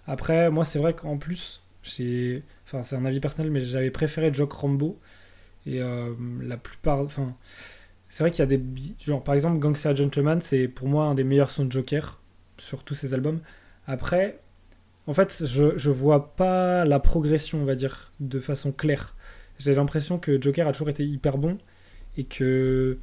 Après, 0.07 0.49
moi, 0.51 0.65
c'est 0.65 0.79
vrai 0.79 0.93
qu'en 0.95 1.17
plus, 1.17 1.63
j'ai. 1.83 2.43
Enfin, 2.65 2.83
c'est 2.83 2.95
un 2.95 3.05
avis 3.05 3.19
personnel, 3.19 3.51
mais 3.51 3.61
j'avais 3.61 3.91
préféré 3.91 4.33
Jock 4.33 4.53
Rambo. 4.53 4.99
Et 5.65 5.81
euh, 5.81 6.13
la 6.41 6.57
plupart. 6.57 6.99
Enfin, 6.99 7.35
c'est 8.09 8.23
vrai 8.23 8.31
qu'il 8.31 8.39
y 8.39 8.43
a 8.43 8.57
des. 8.57 8.61
Genre, 9.05 9.23
par 9.23 9.35
exemple, 9.35 9.59
Gangster 9.59 9.95
Gentleman, 9.95 10.41
c'est 10.41 10.67
pour 10.67 10.87
moi 10.87 11.05
un 11.05 11.15
des 11.15 11.23
meilleurs 11.23 11.51
sons 11.51 11.65
de 11.65 11.71
Joker 11.71 12.21
sur 12.57 12.83
tous 12.83 12.95
ses 12.95 13.13
albums. 13.13 13.39
Après, 13.87 14.39
en 15.07 15.13
fait, 15.13 15.43
je, 15.45 15.77
je 15.77 15.89
vois 15.89 16.35
pas 16.35 16.85
la 16.85 16.99
progression, 16.99 17.61
on 17.61 17.65
va 17.65 17.75
dire, 17.75 18.11
de 18.19 18.39
façon 18.39 18.71
claire. 18.71 19.15
J'ai 19.59 19.75
l'impression 19.75 20.17
que 20.17 20.41
Joker 20.41 20.67
a 20.67 20.71
toujours 20.71 20.89
été 20.89 21.05
hyper 21.05 21.37
bon 21.37 21.57
et 22.17 22.23
que 22.23 22.97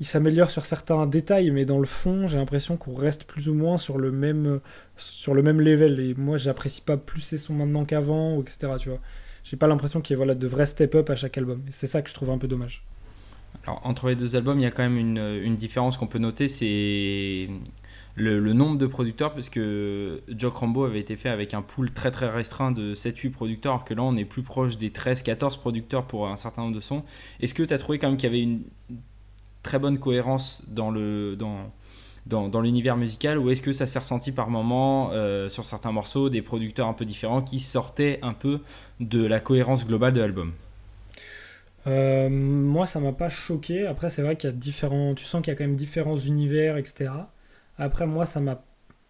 il 0.00 0.06
s'améliore 0.06 0.50
sur 0.50 0.64
certains 0.64 1.06
détails, 1.06 1.50
mais 1.50 1.64
dans 1.64 1.80
le 1.80 1.86
fond, 1.86 2.28
j'ai 2.28 2.36
l'impression 2.36 2.76
qu'on 2.76 2.94
reste 2.94 3.24
plus 3.24 3.48
ou 3.48 3.54
moins 3.54 3.78
sur 3.78 3.98
le 3.98 4.12
même 4.12 4.60
sur 4.96 5.34
le 5.34 5.42
même 5.42 5.60
level. 5.60 5.98
Et 6.00 6.14
moi, 6.14 6.38
j'apprécie 6.38 6.80
pas 6.80 6.96
plus 6.96 7.20
ses 7.20 7.38
sons 7.38 7.54
maintenant 7.54 7.84
qu'avant, 7.84 8.40
etc. 8.40 8.74
Tu 8.78 8.90
vois, 8.90 9.00
j'ai 9.42 9.56
pas 9.56 9.66
l'impression 9.66 10.00
qu'il 10.00 10.14
y 10.14 10.16
ait 10.16 10.16
voilà 10.16 10.34
de 10.34 10.46
vrais 10.46 10.66
step-up 10.66 11.10
à 11.10 11.16
chaque 11.16 11.36
album. 11.36 11.62
Et 11.66 11.72
c'est 11.72 11.88
ça 11.88 12.00
que 12.02 12.08
je 12.08 12.14
trouve 12.14 12.30
un 12.30 12.38
peu 12.38 12.46
dommage. 12.46 12.84
Alors, 13.64 13.80
entre 13.84 14.08
les 14.08 14.16
deux 14.16 14.36
albums, 14.36 14.60
il 14.60 14.62
y 14.62 14.66
a 14.66 14.70
quand 14.70 14.84
même 14.84 14.98
une, 14.98 15.18
une 15.18 15.56
différence 15.56 15.96
qu'on 15.96 16.06
peut 16.06 16.18
noter, 16.18 16.46
c'est 16.46 17.48
le, 18.18 18.52
nombre 18.52 18.78
de 18.78 18.86
producteurs, 18.86 19.32
parce 19.32 19.48
que 19.48 20.20
Jock 20.28 20.56
Rambo 20.56 20.84
avait 20.84 21.00
été 21.00 21.16
fait 21.16 21.28
avec 21.28 21.54
un 21.54 21.62
pool 21.62 21.90
très 21.90 22.10
très 22.10 22.28
restreint 22.28 22.70
de 22.70 22.94
7-8 22.94 23.30
producteurs, 23.30 23.72
alors 23.72 23.84
que 23.84 23.94
là 23.94 24.02
on 24.02 24.16
est 24.16 24.24
plus 24.24 24.42
proche 24.42 24.76
des 24.76 24.90
13-14 24.90 25.58
producteurs 25.58 26.04
pour 26.04 26.28
un 26.28 26.36
certain 26.36 26.62
nombre 26.62 26.74
de 26.74 26.80
sons. 26.80 27.02
Est-ce 27.40 27.54
que 27.54 27.62
tu 27.62 27.72
as 27.72 27.78
trouvé 27.78 27.98
quand 27.98 28.08
même 28.08 28.16
qu'il 28.16 28.28
y 28.28 28.32
avait 28.32 28.42
une 28.42 28.62
très 29.62 29.78
bonne 29.78 29.98
cohérence 29.98 30.62
dans 30.68 30.90
le. 30.90 31.36
Dans, 31.36 31.70
dans, 32.26 32.60
l'univers 32.60 32.98
musical 32.98 33.38
ou 33.38 33.48
est-ce 33.48 33.62
que 33.62 33.72
ça 33.72 33.86
s'est 33.86 33.98
ressenti 33.98 34.32
par 34.32 34.50
moments 34.50 35.12
euh, 35.14 35.48
sur 35.48 35.64
certains 35.64 35.92
morceaux 35.92 36.28
des 36.28 36.42
producteurs 36.42 36.86
un 36.86 36.92
peu 36.92 37.06
différents 37.06 37.40
qui 37.40 37.58
sortaient 37.58 38.18
un 38.20 38.34
peu 38.34 38.60
de 39.00 39.24
la 39.24 39.40
cohérence 39.40 39.86
globale 39.86 40.12
de 40.12 40.20
l'album? 40.20 40.52
Euh, 41.86 42.28
moi 42.28 42.84
ça 42.86 43.00
m'a 43.00 43.12
pas 43.12 43.30
choqué 43.30 43.86
après 43.86 44.10
c'est 44.10 44.20
vrai 44.20 44.36
qu'il 44.36 44.50
y 44.50 44.52
a 44.52 44.56
différents 44.56 45.14
tu 45.14 45.24
sens 45.24 45.40
qu'il 45.40 45.52
y 45.52 45.56
a 45.56 45.58
quand 45.58 45.64
même 45.64 45.76
différents 45.76 46.18
univers 46.18 46.76
etc 46.76 47.12
après, 47.78 48.06
moi, 48.06 48.26
ça 48.26 48.40
m'a. 48.40 48.62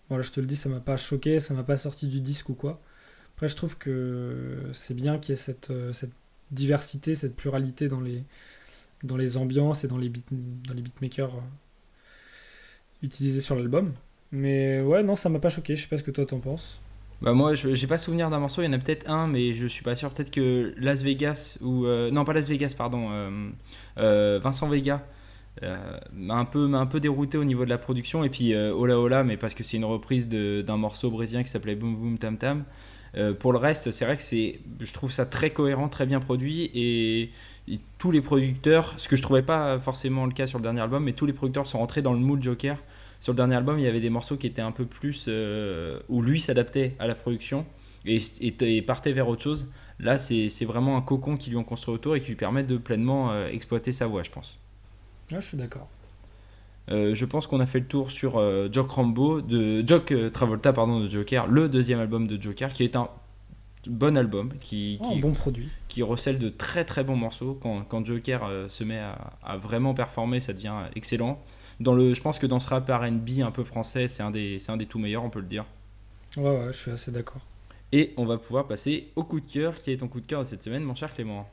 Voilà, 0.09 0.23
je 0.23 0.31
te 0.31 0.41
le 0.41 0.47
dis, 0.47 0.57
ça 0.57 0.69
m'a 0.69 0.81
pas 0.81 0.97
choqué, 0.97 1.41
ça 1.41 1.55
m'a 1.55 1.65
pas 1.65 1.77
sorti 1.77 2.07
du 2.07 2.21
disque 2.21 2.49
ou 2.49 2.55
quoi. 2.55 2.81
Après, 3.37 3.49
je 3.49 3.57
trouve 3.57 3.77
que 3.79 4.59
c'est 4.73 4.95
bien 4.95 5.19
qu'il 5.19 5.35
y 5.35 5.39
ait 5.39 5.41
cette, 5.41 5.71
euh, 5.71 5.93
diversité, 6.51 7.15
cette 7.15 7.37
pluralité 7.37 7.89
dans 7.89 8.01
les, 8.01 9.37
ambiances 9.37 9.85
et 9.85 9.89
dans 9.89 9.99
les, 9.99 10.11
dans 10.31 10.75
les 10.75 10.83
beatmakers 10.83 11.35
euh, 11.35 11.41
utilisés 13.03 13.41
sur 13.41 13.55
l'album. 13.55 13.93
Mais 14.33 14.81
ouais, 14.81 15.03
non, 15.03 15.15
ça 15.15 15.29
m'a 15.29 15.39
pas 15.39 15.51
choqué. 15.51 15.77
Je 15.77 15.83
sais 15.83 15.89
pas 15.89 15.99
ce 15.99 16.03
que 16.03 16.11
toi 16.11 16.27
t'en 16.27 16.41
penses. 16.41 16.81
Bah 17.21 17.33
moi, 17.33 17.55
j'ai 17.55 17.87
pas 17.87 17.99
souvenir 17.99 18.31
d'un 18.31 18.39
morceau. 18.39 18.63
Il 18.63 18.67
y 18.67 18.69
en 18.69 18.73
a 18.73 18.79
peut-être 18.79 19.09
un, 19.11 19.27
mais 19.27 19.53
je 19.53 19.67
suis 19.67 19.83
pas 19.83 19.95
sûr. 19.95 20.11
Peut-être 20.11 20.31
que 20.31 20.75
Las 20.79 21.03
Vegas 21.03 21.59
ou 21.61 21.87
euh, 21.87 22.11
non 22.11 22.25
pas 22.25 22.33
Las 22.33 22.49
Vegas, 22.49 22.75
pardon. 22.77 23.11
Vincent 23.97 24.69
Vega 24.69 25.05
m'a 26.13 26.35
un 26.35 26.45
peu 26.45 26.73
un 26.75 26.87
peu 26.87 27.01
dérouté 27.01 27.39
au 27.39 27.45
niveau 27.45 27.65
de 27.65 27.71
la 27.71 27.79
production. 27.79 28.25
Et 28.25 28.29
puis 28.29 28.55
euh, 28.55 28.73
Ola 28.73 28.99
Ola 28.99 29.25
mais 29.25 29.37
parce 29.37 29.55
que 29.55 29.65
c'est 29.65 29.77
une 29.77 29.85
reprise 29.85 30.29
d'un 30.29 30.77
morceau 30.77 31.11
brésilien 31.11 31.43
qui 31.43 31.51
s'appelait 31.51 31.75
Boom 31.75 31.97
Boom 31.97 32.19
Tam 32.19 32.37
Tam. 32.37 32.65
Euh, 33.17 33.33
pour 33.33 33.53
le 33.53 33.59
reste 33.59 33.91
c'est 33.91 34.05
vrai 34.05 34.17
que 34.17 34.23
c'est 34.23 34.61
je 34.81 34.93
trouve 34.93 35.11
ça 35.11 35.25
très 35.25 35.51
cohérent 35.51 35.89
très 35.89 36.07
bien 36.07 36.21
produit. 36.21 36.71
Et, 36.75 37.31
tous 37.99 38.11
les 38.11 38.23
producteurs 38.23 38.95
ce 38.97 39.09
que 39.09 39.17
je 39.17 39.21
trouvais 39.21 39.43
pas 39.43 39.79
forcément 39.79 40.25
le 40.25 40.33
cas 40.33 40.47
sur 40.47 40.59
le 40.59 40.63
dernier 40.63 40.81
album 40.81 41.05
mais 41.05 41.13
tous 41.13 41.27
les 41.27 41.35
producteurs 41.35 41.67
sont 41.67 41.79
rentrés 41.79 42.01
dans 42.01 42.15
le 42.15 42.19
mood 42.19 42.43
Joker. 42.43 42.79
Sur 43.21 43.33
le 43.33 43.37
dernier 43.37 43.57
album 43.57 43.79
il 43.79 43.85
y 43.85 43.89
avait 43.89 44.01
des 44.01 44.09
morceaux 44.09 44.39
qui 44.39 44.47
étaient 44.47 44.63
un 44.63 44.73
peu 44.73 44.87
plus 44.87 45.29
où 46.09 46.23
lui 46.23 46.41
s'adaptait 46.41 46.95
à 46.99 47.07
la 47.07 47.15
production 47.15 47.67
et, 48.07 48.23
et, 48.41 48.83
partait 48.83 49.13
vers 49.13 49.29
autre 49.29 49.43
chose. 49.43 49.71
Là 49.99 50.17
c'est 50.17 50.65
vraiment 50.65 50.97
un 50.97 51.03
cocon 51.03 51.37
qui 51.37 51.51
lui 51.51 51.59
ont 51.59 51.65
construit 51.65 51.95
autour 51.95 52.17
et 52.17 52.21
qui 52.21 52.29
lui 52.29 52.37
permet 52.37 52.63
de 52.63 52.79
pleinement 52.79 53.45
exploiter 53.49 53.93
sa 53.93 54.07
voix 54.07 54.23
je 54.23 54.31
pense 54.31 54.59
je 55.31 55.41
suis 55.41 55.57
d'accord. 55.57 55.89
Euh, 56.91 57.15
je 57.15 57.25
pense 57.27 57.47
qu'on 57.47 57.61
a 57.61 57.67
fait 57.67 57.81
le 57.81 57.87
tour 57.87 58.11
sur 58.11 58.39
euh, 58.39 58.69
Jock 58.73 58.91
Rambo, 58.91 59.41
de 59.43 59.87
Jock 59.87 60.13
euh, 60.13 60.31
Travolta 60.31 60.73
pardon, 60.73 61.01
de 61.01 61.09
Joker, 61.09 61.47
le 61.47 61.69
deuxième 61.69 62.01
album 62.01 62.27
de 62.27 62.41
Joker, 62.41 62.73
qui 62.73 62.83
est 62.83 62.97
un 62.97 63.09
bon 63.87 64.17
album, 64.17 64.53
qui, 64.61 64.99
oh, 65.03 65.15
bon 65.21 65.33
produit. 65.33 65.69
qui 65.89 66.03
recèle 66.03 66.39
de 66.39 66.49
très 66.49 66.85
très 66.85 67.05
bons 67.05 67.17
morceaux. 67.17 67.59
Quand, 67.61 67.83
quand 67.83 68.05
Joker 68.05 68.49
se 68.69 68.85
met 68.85 68.99
à, 68.99 69.57
vraiment 69.59 69.95
performer, 69.95 70.41
ça 70.41 70.53
devient 70.53 70.75
excellent. 70.95 71.43
Dans 71.81 71.95
le, 71.95 72.15
je 72.15 72.21
pense 72.21 72.39
que 72.39 72.47
dans 72.47 72.59
ce 72.59 72.69
rap 72.69 72.89
R&B 72.89 73.41
un 73.41 73.51
peu 73.51 73.65
français, 73.65 74.09
c'est 74.09 74.23
un 74.23 74.31
des, 74.31 74.59
c'est 74.59 74.73
un 74.73 74.77
des 74.77 74.87
tout 74.87 74.99
meilleurs, 74.99 75.25
on 75.25 75.31
peut 75.31 75.41
le 75.41 75.47
dire. 75.47 75.65
Ouais, 76.37 76.45
ouais, 76.45 76.73
je 76.73 76.79
suis 76.79 76.91
assez 76.91 77.11
d'accord. 77.11 77.43
Et 77.93 78.13
on 78.17 78.25
va 78.25 78.37
pouvoir 78.37 78.67
passer 78.67 79.09
au 79.15 79.25
coup 79.25 79.41
de 79.41 79.47
cœur, 79.47 79.77
qui 79.77 79.93
est 79.93 79.99
ton 79.99 80.09
coup 80.09 80.21
de 80.21 80.27
cœur 80.27 80.43
de 80.43 80.47
cette 80.47 80.63
semaine, 80.63 80.83
mon 80.83 80.95
cher 80.95 81.15
Clément. 81.15 81.49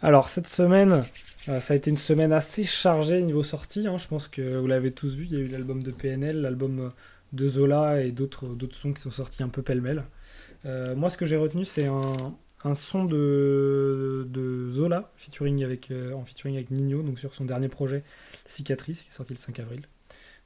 Alors 0.00 0.28
cette 0.28 0.46
semaine, 0.46 1.04
euh, 1.48 1.60
ça 1.60 1.74
a 1.74 1.76
été 1.76 1.90
une 1.90 1.96
semaine 1.96 2.32
assez 2.32 2.64
chargée 2.64 3.20
niveau 3.22 3.42
sortie. 3.42 3.86
Hein. 3.86 3.98
Je 3.98 4.06
pense 4.06 4.28
que 4.28 4.56
vous 4.56 4.66
l'avez 4.66 4.92
tous 4.92 5.14
vu. 5.14 5.24
Il 5.24 5.32
y 5.32 5.36
a 5.36 5.40
eu 5.40 5.48
l'album 5.48 5.82
de 5.82 5.90
PNL, 5.90 6.40
l'album 6.40 6.80
euh, 6.80 6.88
de 7.32 7.48
Zola 7.48 8.02
et 8.02 8.12
d'autres 8.12 8.56
sons 8.72 8.92
qui 8.92 9.00
sont 9.00 9.10
sortis 9.10 9.42
un 9.42 9.48
peu 9.48 9.62
pêle-mêle. 9.62 10.04
Euh, 10.66 10.94
moi, 10.94 11.10
ce 11.10 11.16
que 11.16 11.26
j'ai 11.26 11.36
retenu, 11.36 11.64
c'est 11.64 11.86
un, 11.86 12.74
son 12.74 13.04
de, 13.04 14.68
Zola 14.70 15.10
featuring 15.16 15.64
avec, 15.64 15.92
en 16.14 16.24
featuring 16.24 16.56
avec 16.56 16.70
Nino, 16.70 17.04
sur 17.16 17.34
son 17.34 17.44
dernier 17.44 17.68
projet 17.68 18.02
Cicatrice, 18.46 19.02
qui 19.02 19.08
est 19.08 19.12
sorti 19.12 19.32
le 19.32 19.38
5 19.38 19.58
avril. 19.60 19.82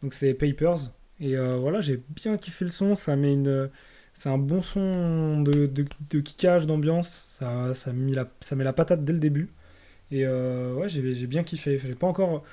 Donc 0.03 0.15
c'est 0.15 0.35
Papers. 0.35 0.93
Et 1.21 1.37
voilà, 1.37 1.81
j'ai 1.81 2.01
bien 2.11 2.37
kiffé 2.37 2.65
le 2.65 2.71
son. 2.71 2.95
Ça 2.95 3.17
met 3.17 3.33
une 3.33 3.71
c'est 4.15 4.29
un 4.29 4.39
bon 4.39 4.63
son 4.63 5.41
de, 5.41 5.67
de, 5.67 5.85
de 6.11 6.21
kickage, 6.21 6.67
d'ambiance. 6.67 7.27
Ça, 7.31 7.75
ça, 7.75 7.93
met 7.93 8.13
la, 8.13 8.29
ça 8.41 8.57
met 8.57 8.65
la 8.65 8.73
patate 8.73 9.05
dès 9.05 9.13
le 9.13 9.19
début. 9.19 9.51
Et 10.11 10.27
euh, 10.27 10.75
ouais, 10.75 10.89
j'ai 10.89 11.27
bien 11.27 11.43
kiffé. 11.43 11.81
J'ai 11.85 11.95
pas 11.95 12.07
encore 12.07 12.45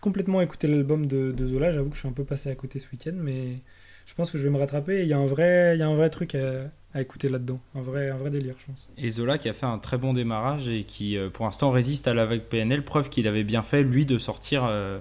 complètement 0.00 0.40
écouté 0.40 0.66
l'album 0.66 1.06
de, 1.06 1.46
Zola. 1.46 1.70
J'avoue 1.70 1.90
que 1.90 1.94
je 1.94 2.00
suis 2.00 2.08
un 2.08 2.12
peu 2.12 2.24
passé 2.24 2.50
à 2.50 2.54
côté 2.56 2.78
ce 2.78 2.88
week-end, 2.90 3.14
mais 3.14 3.60
je 4.06 4.14
pense 4.14 4.30
que 4.32 4.38
je 4.38 4.42
vais 4.42 4.50
me 4.50 4.58
rattraper. 4.58 5.02
Il 5.02 5.08
y 5.08 5.12
a 5.12 5.18
un 5.18 5.26
vrai, 5.26 5.76
il 5.76 5.78
y 5.78 5.82
a 5.82 5.88
un 5.88 5.94
vrai 5.94 6.10
truc 6.10 6.34
à, 6.34 6.70
à 6.92 7.00
écouter 7.00 7.28
là-dedans. 7.28 7.60
Un 7.76 7.82
vrai, 7.82 8.10
un 8.10 8.16
vrai 8.16 8.30
délire, 8.30 8.56
je 8.58 8.66
pense. 8.66 8.90
Et 8.98 9.10
Zola 9.10 9.38
qui 9.38 9.48
a 9.48 9.52
fait 9.52 9.66
un 9.66 9.78
très 9.78 9.98
bon 9.98 10.12
démarrage 10.12 10.68
et 10.68 10.82
qui, 10.82 11.16
euh, 11.16 11.30
pour 11.30 11.44
l'instant, 11.44 11.70
résiste 11.70 12.08
à 12.08 12.14
la 12.14 12.26
vague 12.26 12.42
PNL. 12.42 12.84
Preuve 12.84 13.08
qu'il 13.08 13.28
avait 13.28 13.44
bien 13.44 13.62
fait, 13.62 13.84
lui, 13.84 14.04
de 14.04 14.18
sortir 14.18 14.64
euh, 14.64 14.98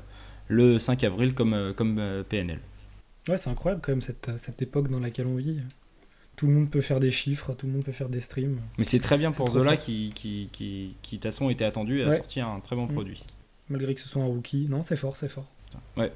le 0.47 0.77
5 0.77 1.03
avril 1.03 1.33
comme, 1.33 1.73
comme 1.75 2.23
PNL. 2.29 2.59
Ouais, 3.27 3.37
c'est 3.37 3.49
incroyable 3.49 3.81
quand 3.83 3.91
même 3.91 4.01
cette, 4.01 4.31
cette, 4.37 4.61
époque 4.61 4.89
dans 4.89 4.99
laquelle 4.99 5.27
on 5.27 5.35
vit. 5.35 5.59
Tout 6.35 6.47
le 6.47 6.53
monde 6.53 6.71
peut 6.71 6.81
faire 6.81 6.99
des 6.99 7.11
chiffres, 7.11 7.53
tout 7.53 7.67
le 7.67 7.73
monde 7.73 7.83
peut 7.83 7.91
faire 7.91 8.09
des 8.09 8.21
streams. 8.21 8.59
Mais 8.77 8.83
c'est 8.83 8.99
très 8.99 9.17
bien 9.17 9.31
pour 9.31 9.49
Zola 9.49 9.77
qui, 9.77 10.11
qui, 10.15 10.49
qui, 10.51 10.95
qui, 11.01 11.17
de 11.17 11.21
toute 11.21 11.31
façon, 11.31 11.49
était 11.49 11.65
attendu 11.65 11.99
et 11.99 12.03
a 12.03 12.11
sorti 12.11 12.39
un 12.39 12.59
très 12.61 12.75
bon 12.75 12.87
mm. 12.87 12.93
produit. 12.93 13.23
Malgré 13.69 13.93
que 13.93 14.01
ce 14.01 14.09
soit 14.09 14.23
un 14.23 14.27
rookie. 14.27 14.67
Non, 14.69 14.81
c'est 14.81 14.95
fort, 14.95 15.15
c'est 15.15 15.29
fort. 15.29 15.45
Ouais. 15.97 16.11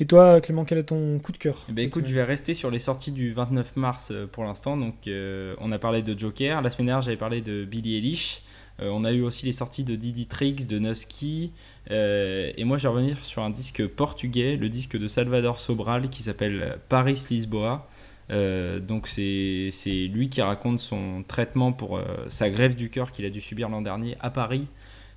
Et 0.00 0.06
toi, 0.06 0.40
Clément, 0.40 0.64
quel 0.64 0.78
est 0.78 0.84
ton 0.84 1.18
coup 1.20 1.32
de 1.32 1.38
cœur 1.38 1.64
eh 1.68 1.72
ben, 1.72 1.84
Écoute, 1.84 2.06
je 2.06 2.14
vais 2.14 2.24
rester 2.24 2.52
sur 2.52 2.70
les 2.70 2.80
sorties 2.80 3.12
du 3.12 3.32
29 3.32 3.76
mars 3.76 4.10
euh, 4.10 4.26
pour 4.26 4.44
l'instant. 4.44 4.76
Donc, 4.76 5.06
euh, 5.06 5.54
on 5.60 5.70
a 5.70 5.78
parlé 5.78 6.02
de 6.02 6.18
Joker. 6.18 6.60
La 6.62 6.70
semaine 6.70 6.86
dernière, 6.86 7.02
j'avais 7.02 7.16
parlé 7.16 7.40
de 7.40 7.64
Billy 7.64 7.96
Eilish. 7.96 8.42
Euh, 8.80 8.90
on 8.90 9.04
a 9.04 9.12
eu 9.12 9.22
aussi 9.22 9.46
les 9.46 9.52
sorties 9.52 9.84
de 9.84 9.96
Didi 9.96 10.26
Tricks, 10.26 10.66
de 10.66 10.78
Nusky. 10.78 11.52
et 11.90 12.64
moi, 12.64 12.78
je 12.78 12.82
vais 12.84 12.88
revenir 12.88 13.24
sur 13.24 13.42
un 13.42 13.50
disque 13.50 13.86
portugais, 13.86 14.56
le 14.56 14.68
disque 14.68 14.96
de 14.98 15.08
Salvador 15.08 15.58
Sobral 15.58 16.08
qui 16.10 16.22
s'appelle 16.22 16.78
Paris 16.88 17.22
Lisboa. 17.30 17.88
donc 18.30 19.06
c'est 19.06 20.08
lui 20.12 20.28
qui 20.30 20.42
raconte 20.42 20.80
son 20.80 21.22
traitement 21.26 21.72
pour 21.72 22.00
sa 22.28 22.50
grève 22.50 22.74
du 22.74 22.90
cœur 22.90 23.12
qu'il 23.12 23.24
a 23.24 23.30
dû 23.30 23.40
subir 23.40 23.68
l'an 23.68 23.82
dernier 23.82 24.16
à 24.20 24.30
Paris 24.30 24.66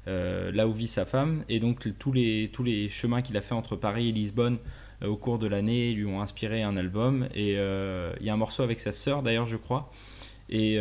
euh, 0.08 0.52
là 0.54 0.68
où 0.68 0.72
vit 0.72 0.88
sa 0.88 1.06
femme. 1.06 1.44
Et 1.50 1.60
donc 1.60 1.86
tous 2.00 2.14
les, 2.14 2.50
tous 2.54 2.64
les 2.64 2.88
chemins 2.88 3.22
qu'il 3.22 3.36
a 3.36 3.42
fait 3.42 3.56
entre 3.56 3.76
Paris 3.76 4.10
et 4.10 4.12
Lisbonne 4.12 4.58
euh, 5.04 5.08
au 5.08 5.18
cours 5.18 5.38
de 5.38 5.48
l'année 5.48 5.92
lui 5.92 6.06
ont 6.06 6.22
inspiré 6.22 6.64
un 6.64 6.78
album. 6.78 7.28
Et 7.36 7.56
euh, 7.58 8.14
il 8.22 8.26
y 8.26 8.30
a 8.30 8.34
un 8.34 8.38
morceau 8.38 8.64
avec 8.64 8.80
sa 8.80 8.94
sœur 8.94 9.22
d'ailleurs, 9.22 9.48
je 9.48 9.58
crois. 9.58 9.92
Et 10.50 10.78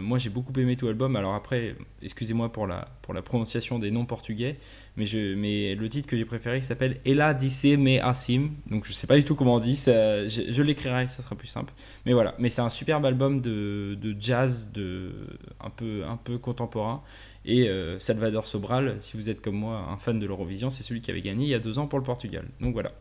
moi 0.00 0.18
j'ai 0.18 0.30
beaucoup 0.30 0.52
aimé 0.58 0.76
tout 0.76 0.86
l'album. 0.86 1.16
Alors 1.16 1.34
après, 1.34 1.74
excusez-moi 2.02 2.52
pour 2.52 2.66
la, 2.66 2.88
pour 3.02 3.14
la 3.14 3.22
prononciation 3.22 3.78
des 3.78 3.90
noms 3.90 4.04
portugais, 4.04 4.58
mais, 4.96 5.06
je, 5.06 5.34
mais 5.34 5.74
le 5.74 5.88
titre 5.88 6.06
que 6.06 6.16
j'ai 6.16 6.24
préféré 6.24 6.60
qui 6.60 6.66
s'appelle 6.66 6.98
Ela 7.04 7.34
disse 7.34 7.64
me 7.64 8.02
assim. 8.04 8.50
Donc 8.70 8.86
je 8.86 8.92
sais 8.92 9.06
pas 9.06 9.16
du 9.16 9.24
tout 9.24 9.34
comment 9.34 9.54
on 9.54 9.58
dit, 9.58 9.74
je, 9.76 10.62
l'écrirai, 10.62 11.08
ça 11.08 11.22
sera 11.22 11.34
plus 11.34 11.48
simple. 11.48 11.72
Mais 12.06 12.12
voilà, 12.12 12.34
mais 12.38 12.48
c'est 12.48 12.60
un 12.60 12.68
superbe 12.68 13.04
album 13.04 13.40
de, 13.40 13.96
de, 14.00 14.14
jazz 14.18 14.70
de, 14.72 15.12
un, 15.60 15.70
peu, 15.70 16.04
un 16.08 16.16
peu 16.16 16.38
contemporain. 16.38 17.02
Et 17.44 17.68
euh, 17.68 17.98
Salvador 17.98 18.46
Sobral, 18.46 19.00
si 19.00 19.16
vous 19.16 19.28
êtes 19.28 19.40
comme 19.40 19.56
moi 19.56 19.86
un 19.90 19.96
fan 19.96 20.18
de 20.18 20.26
l'Eurovision, 20.26 20.70
c'est 20.70 20.82
celui 20.82 21.00
qui 21.00 21.10
avait 21.10 21.22
gagné 21.22 21.44
il 21.46 21.50
y 21.50 21.54
a 21.54 21.58
deux 21.58 21.78
ans 21.78 21.86
pour 21.86 21.98
le 21.98 22.04
Portugal. 22.04 22.46
Donc 22.60 22.72
voilà. 22.72 22.92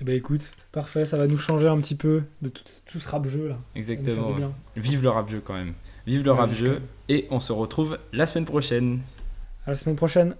Eh 0.00 0.04
ben 0.04 0.16
écoute, 0.16 0.50
parfait, 0.72 1.04
ça 1.04 1.16
va 1.16 1.26
nous 1.26 1.38
changer 1.38 1.68
un 1.68 1.78
petit 1.80 1.94
peu 1.94 2.24
de 2.42 2.48
tout, 2.48 2.98
ce 2.98 3.08
rap-jeu 3.08 3.48
là. 3.48 3.58
Exactement. 3.76 4.34
Vive 4.76 5.02
le 5.02 5.08
rap-jeu 5.08 5.40
quand 5.44 5.54
même. 5.54 5.74
Vive 6.06 6.24
le 6.24 6.32
rap-jeu. 6.32 6.82
Et 7.08 7.26
on 7.30 7.40
se 7.40 7.52
retrouve 7.52 7.98
la 8.12 8.26
semaine 8.26 8.44
prochaine. 8.44 9.00
À 9.66 9.70
la 9.70 9.76
semaine 9.76 9.96
prochaine. 9.96 10.34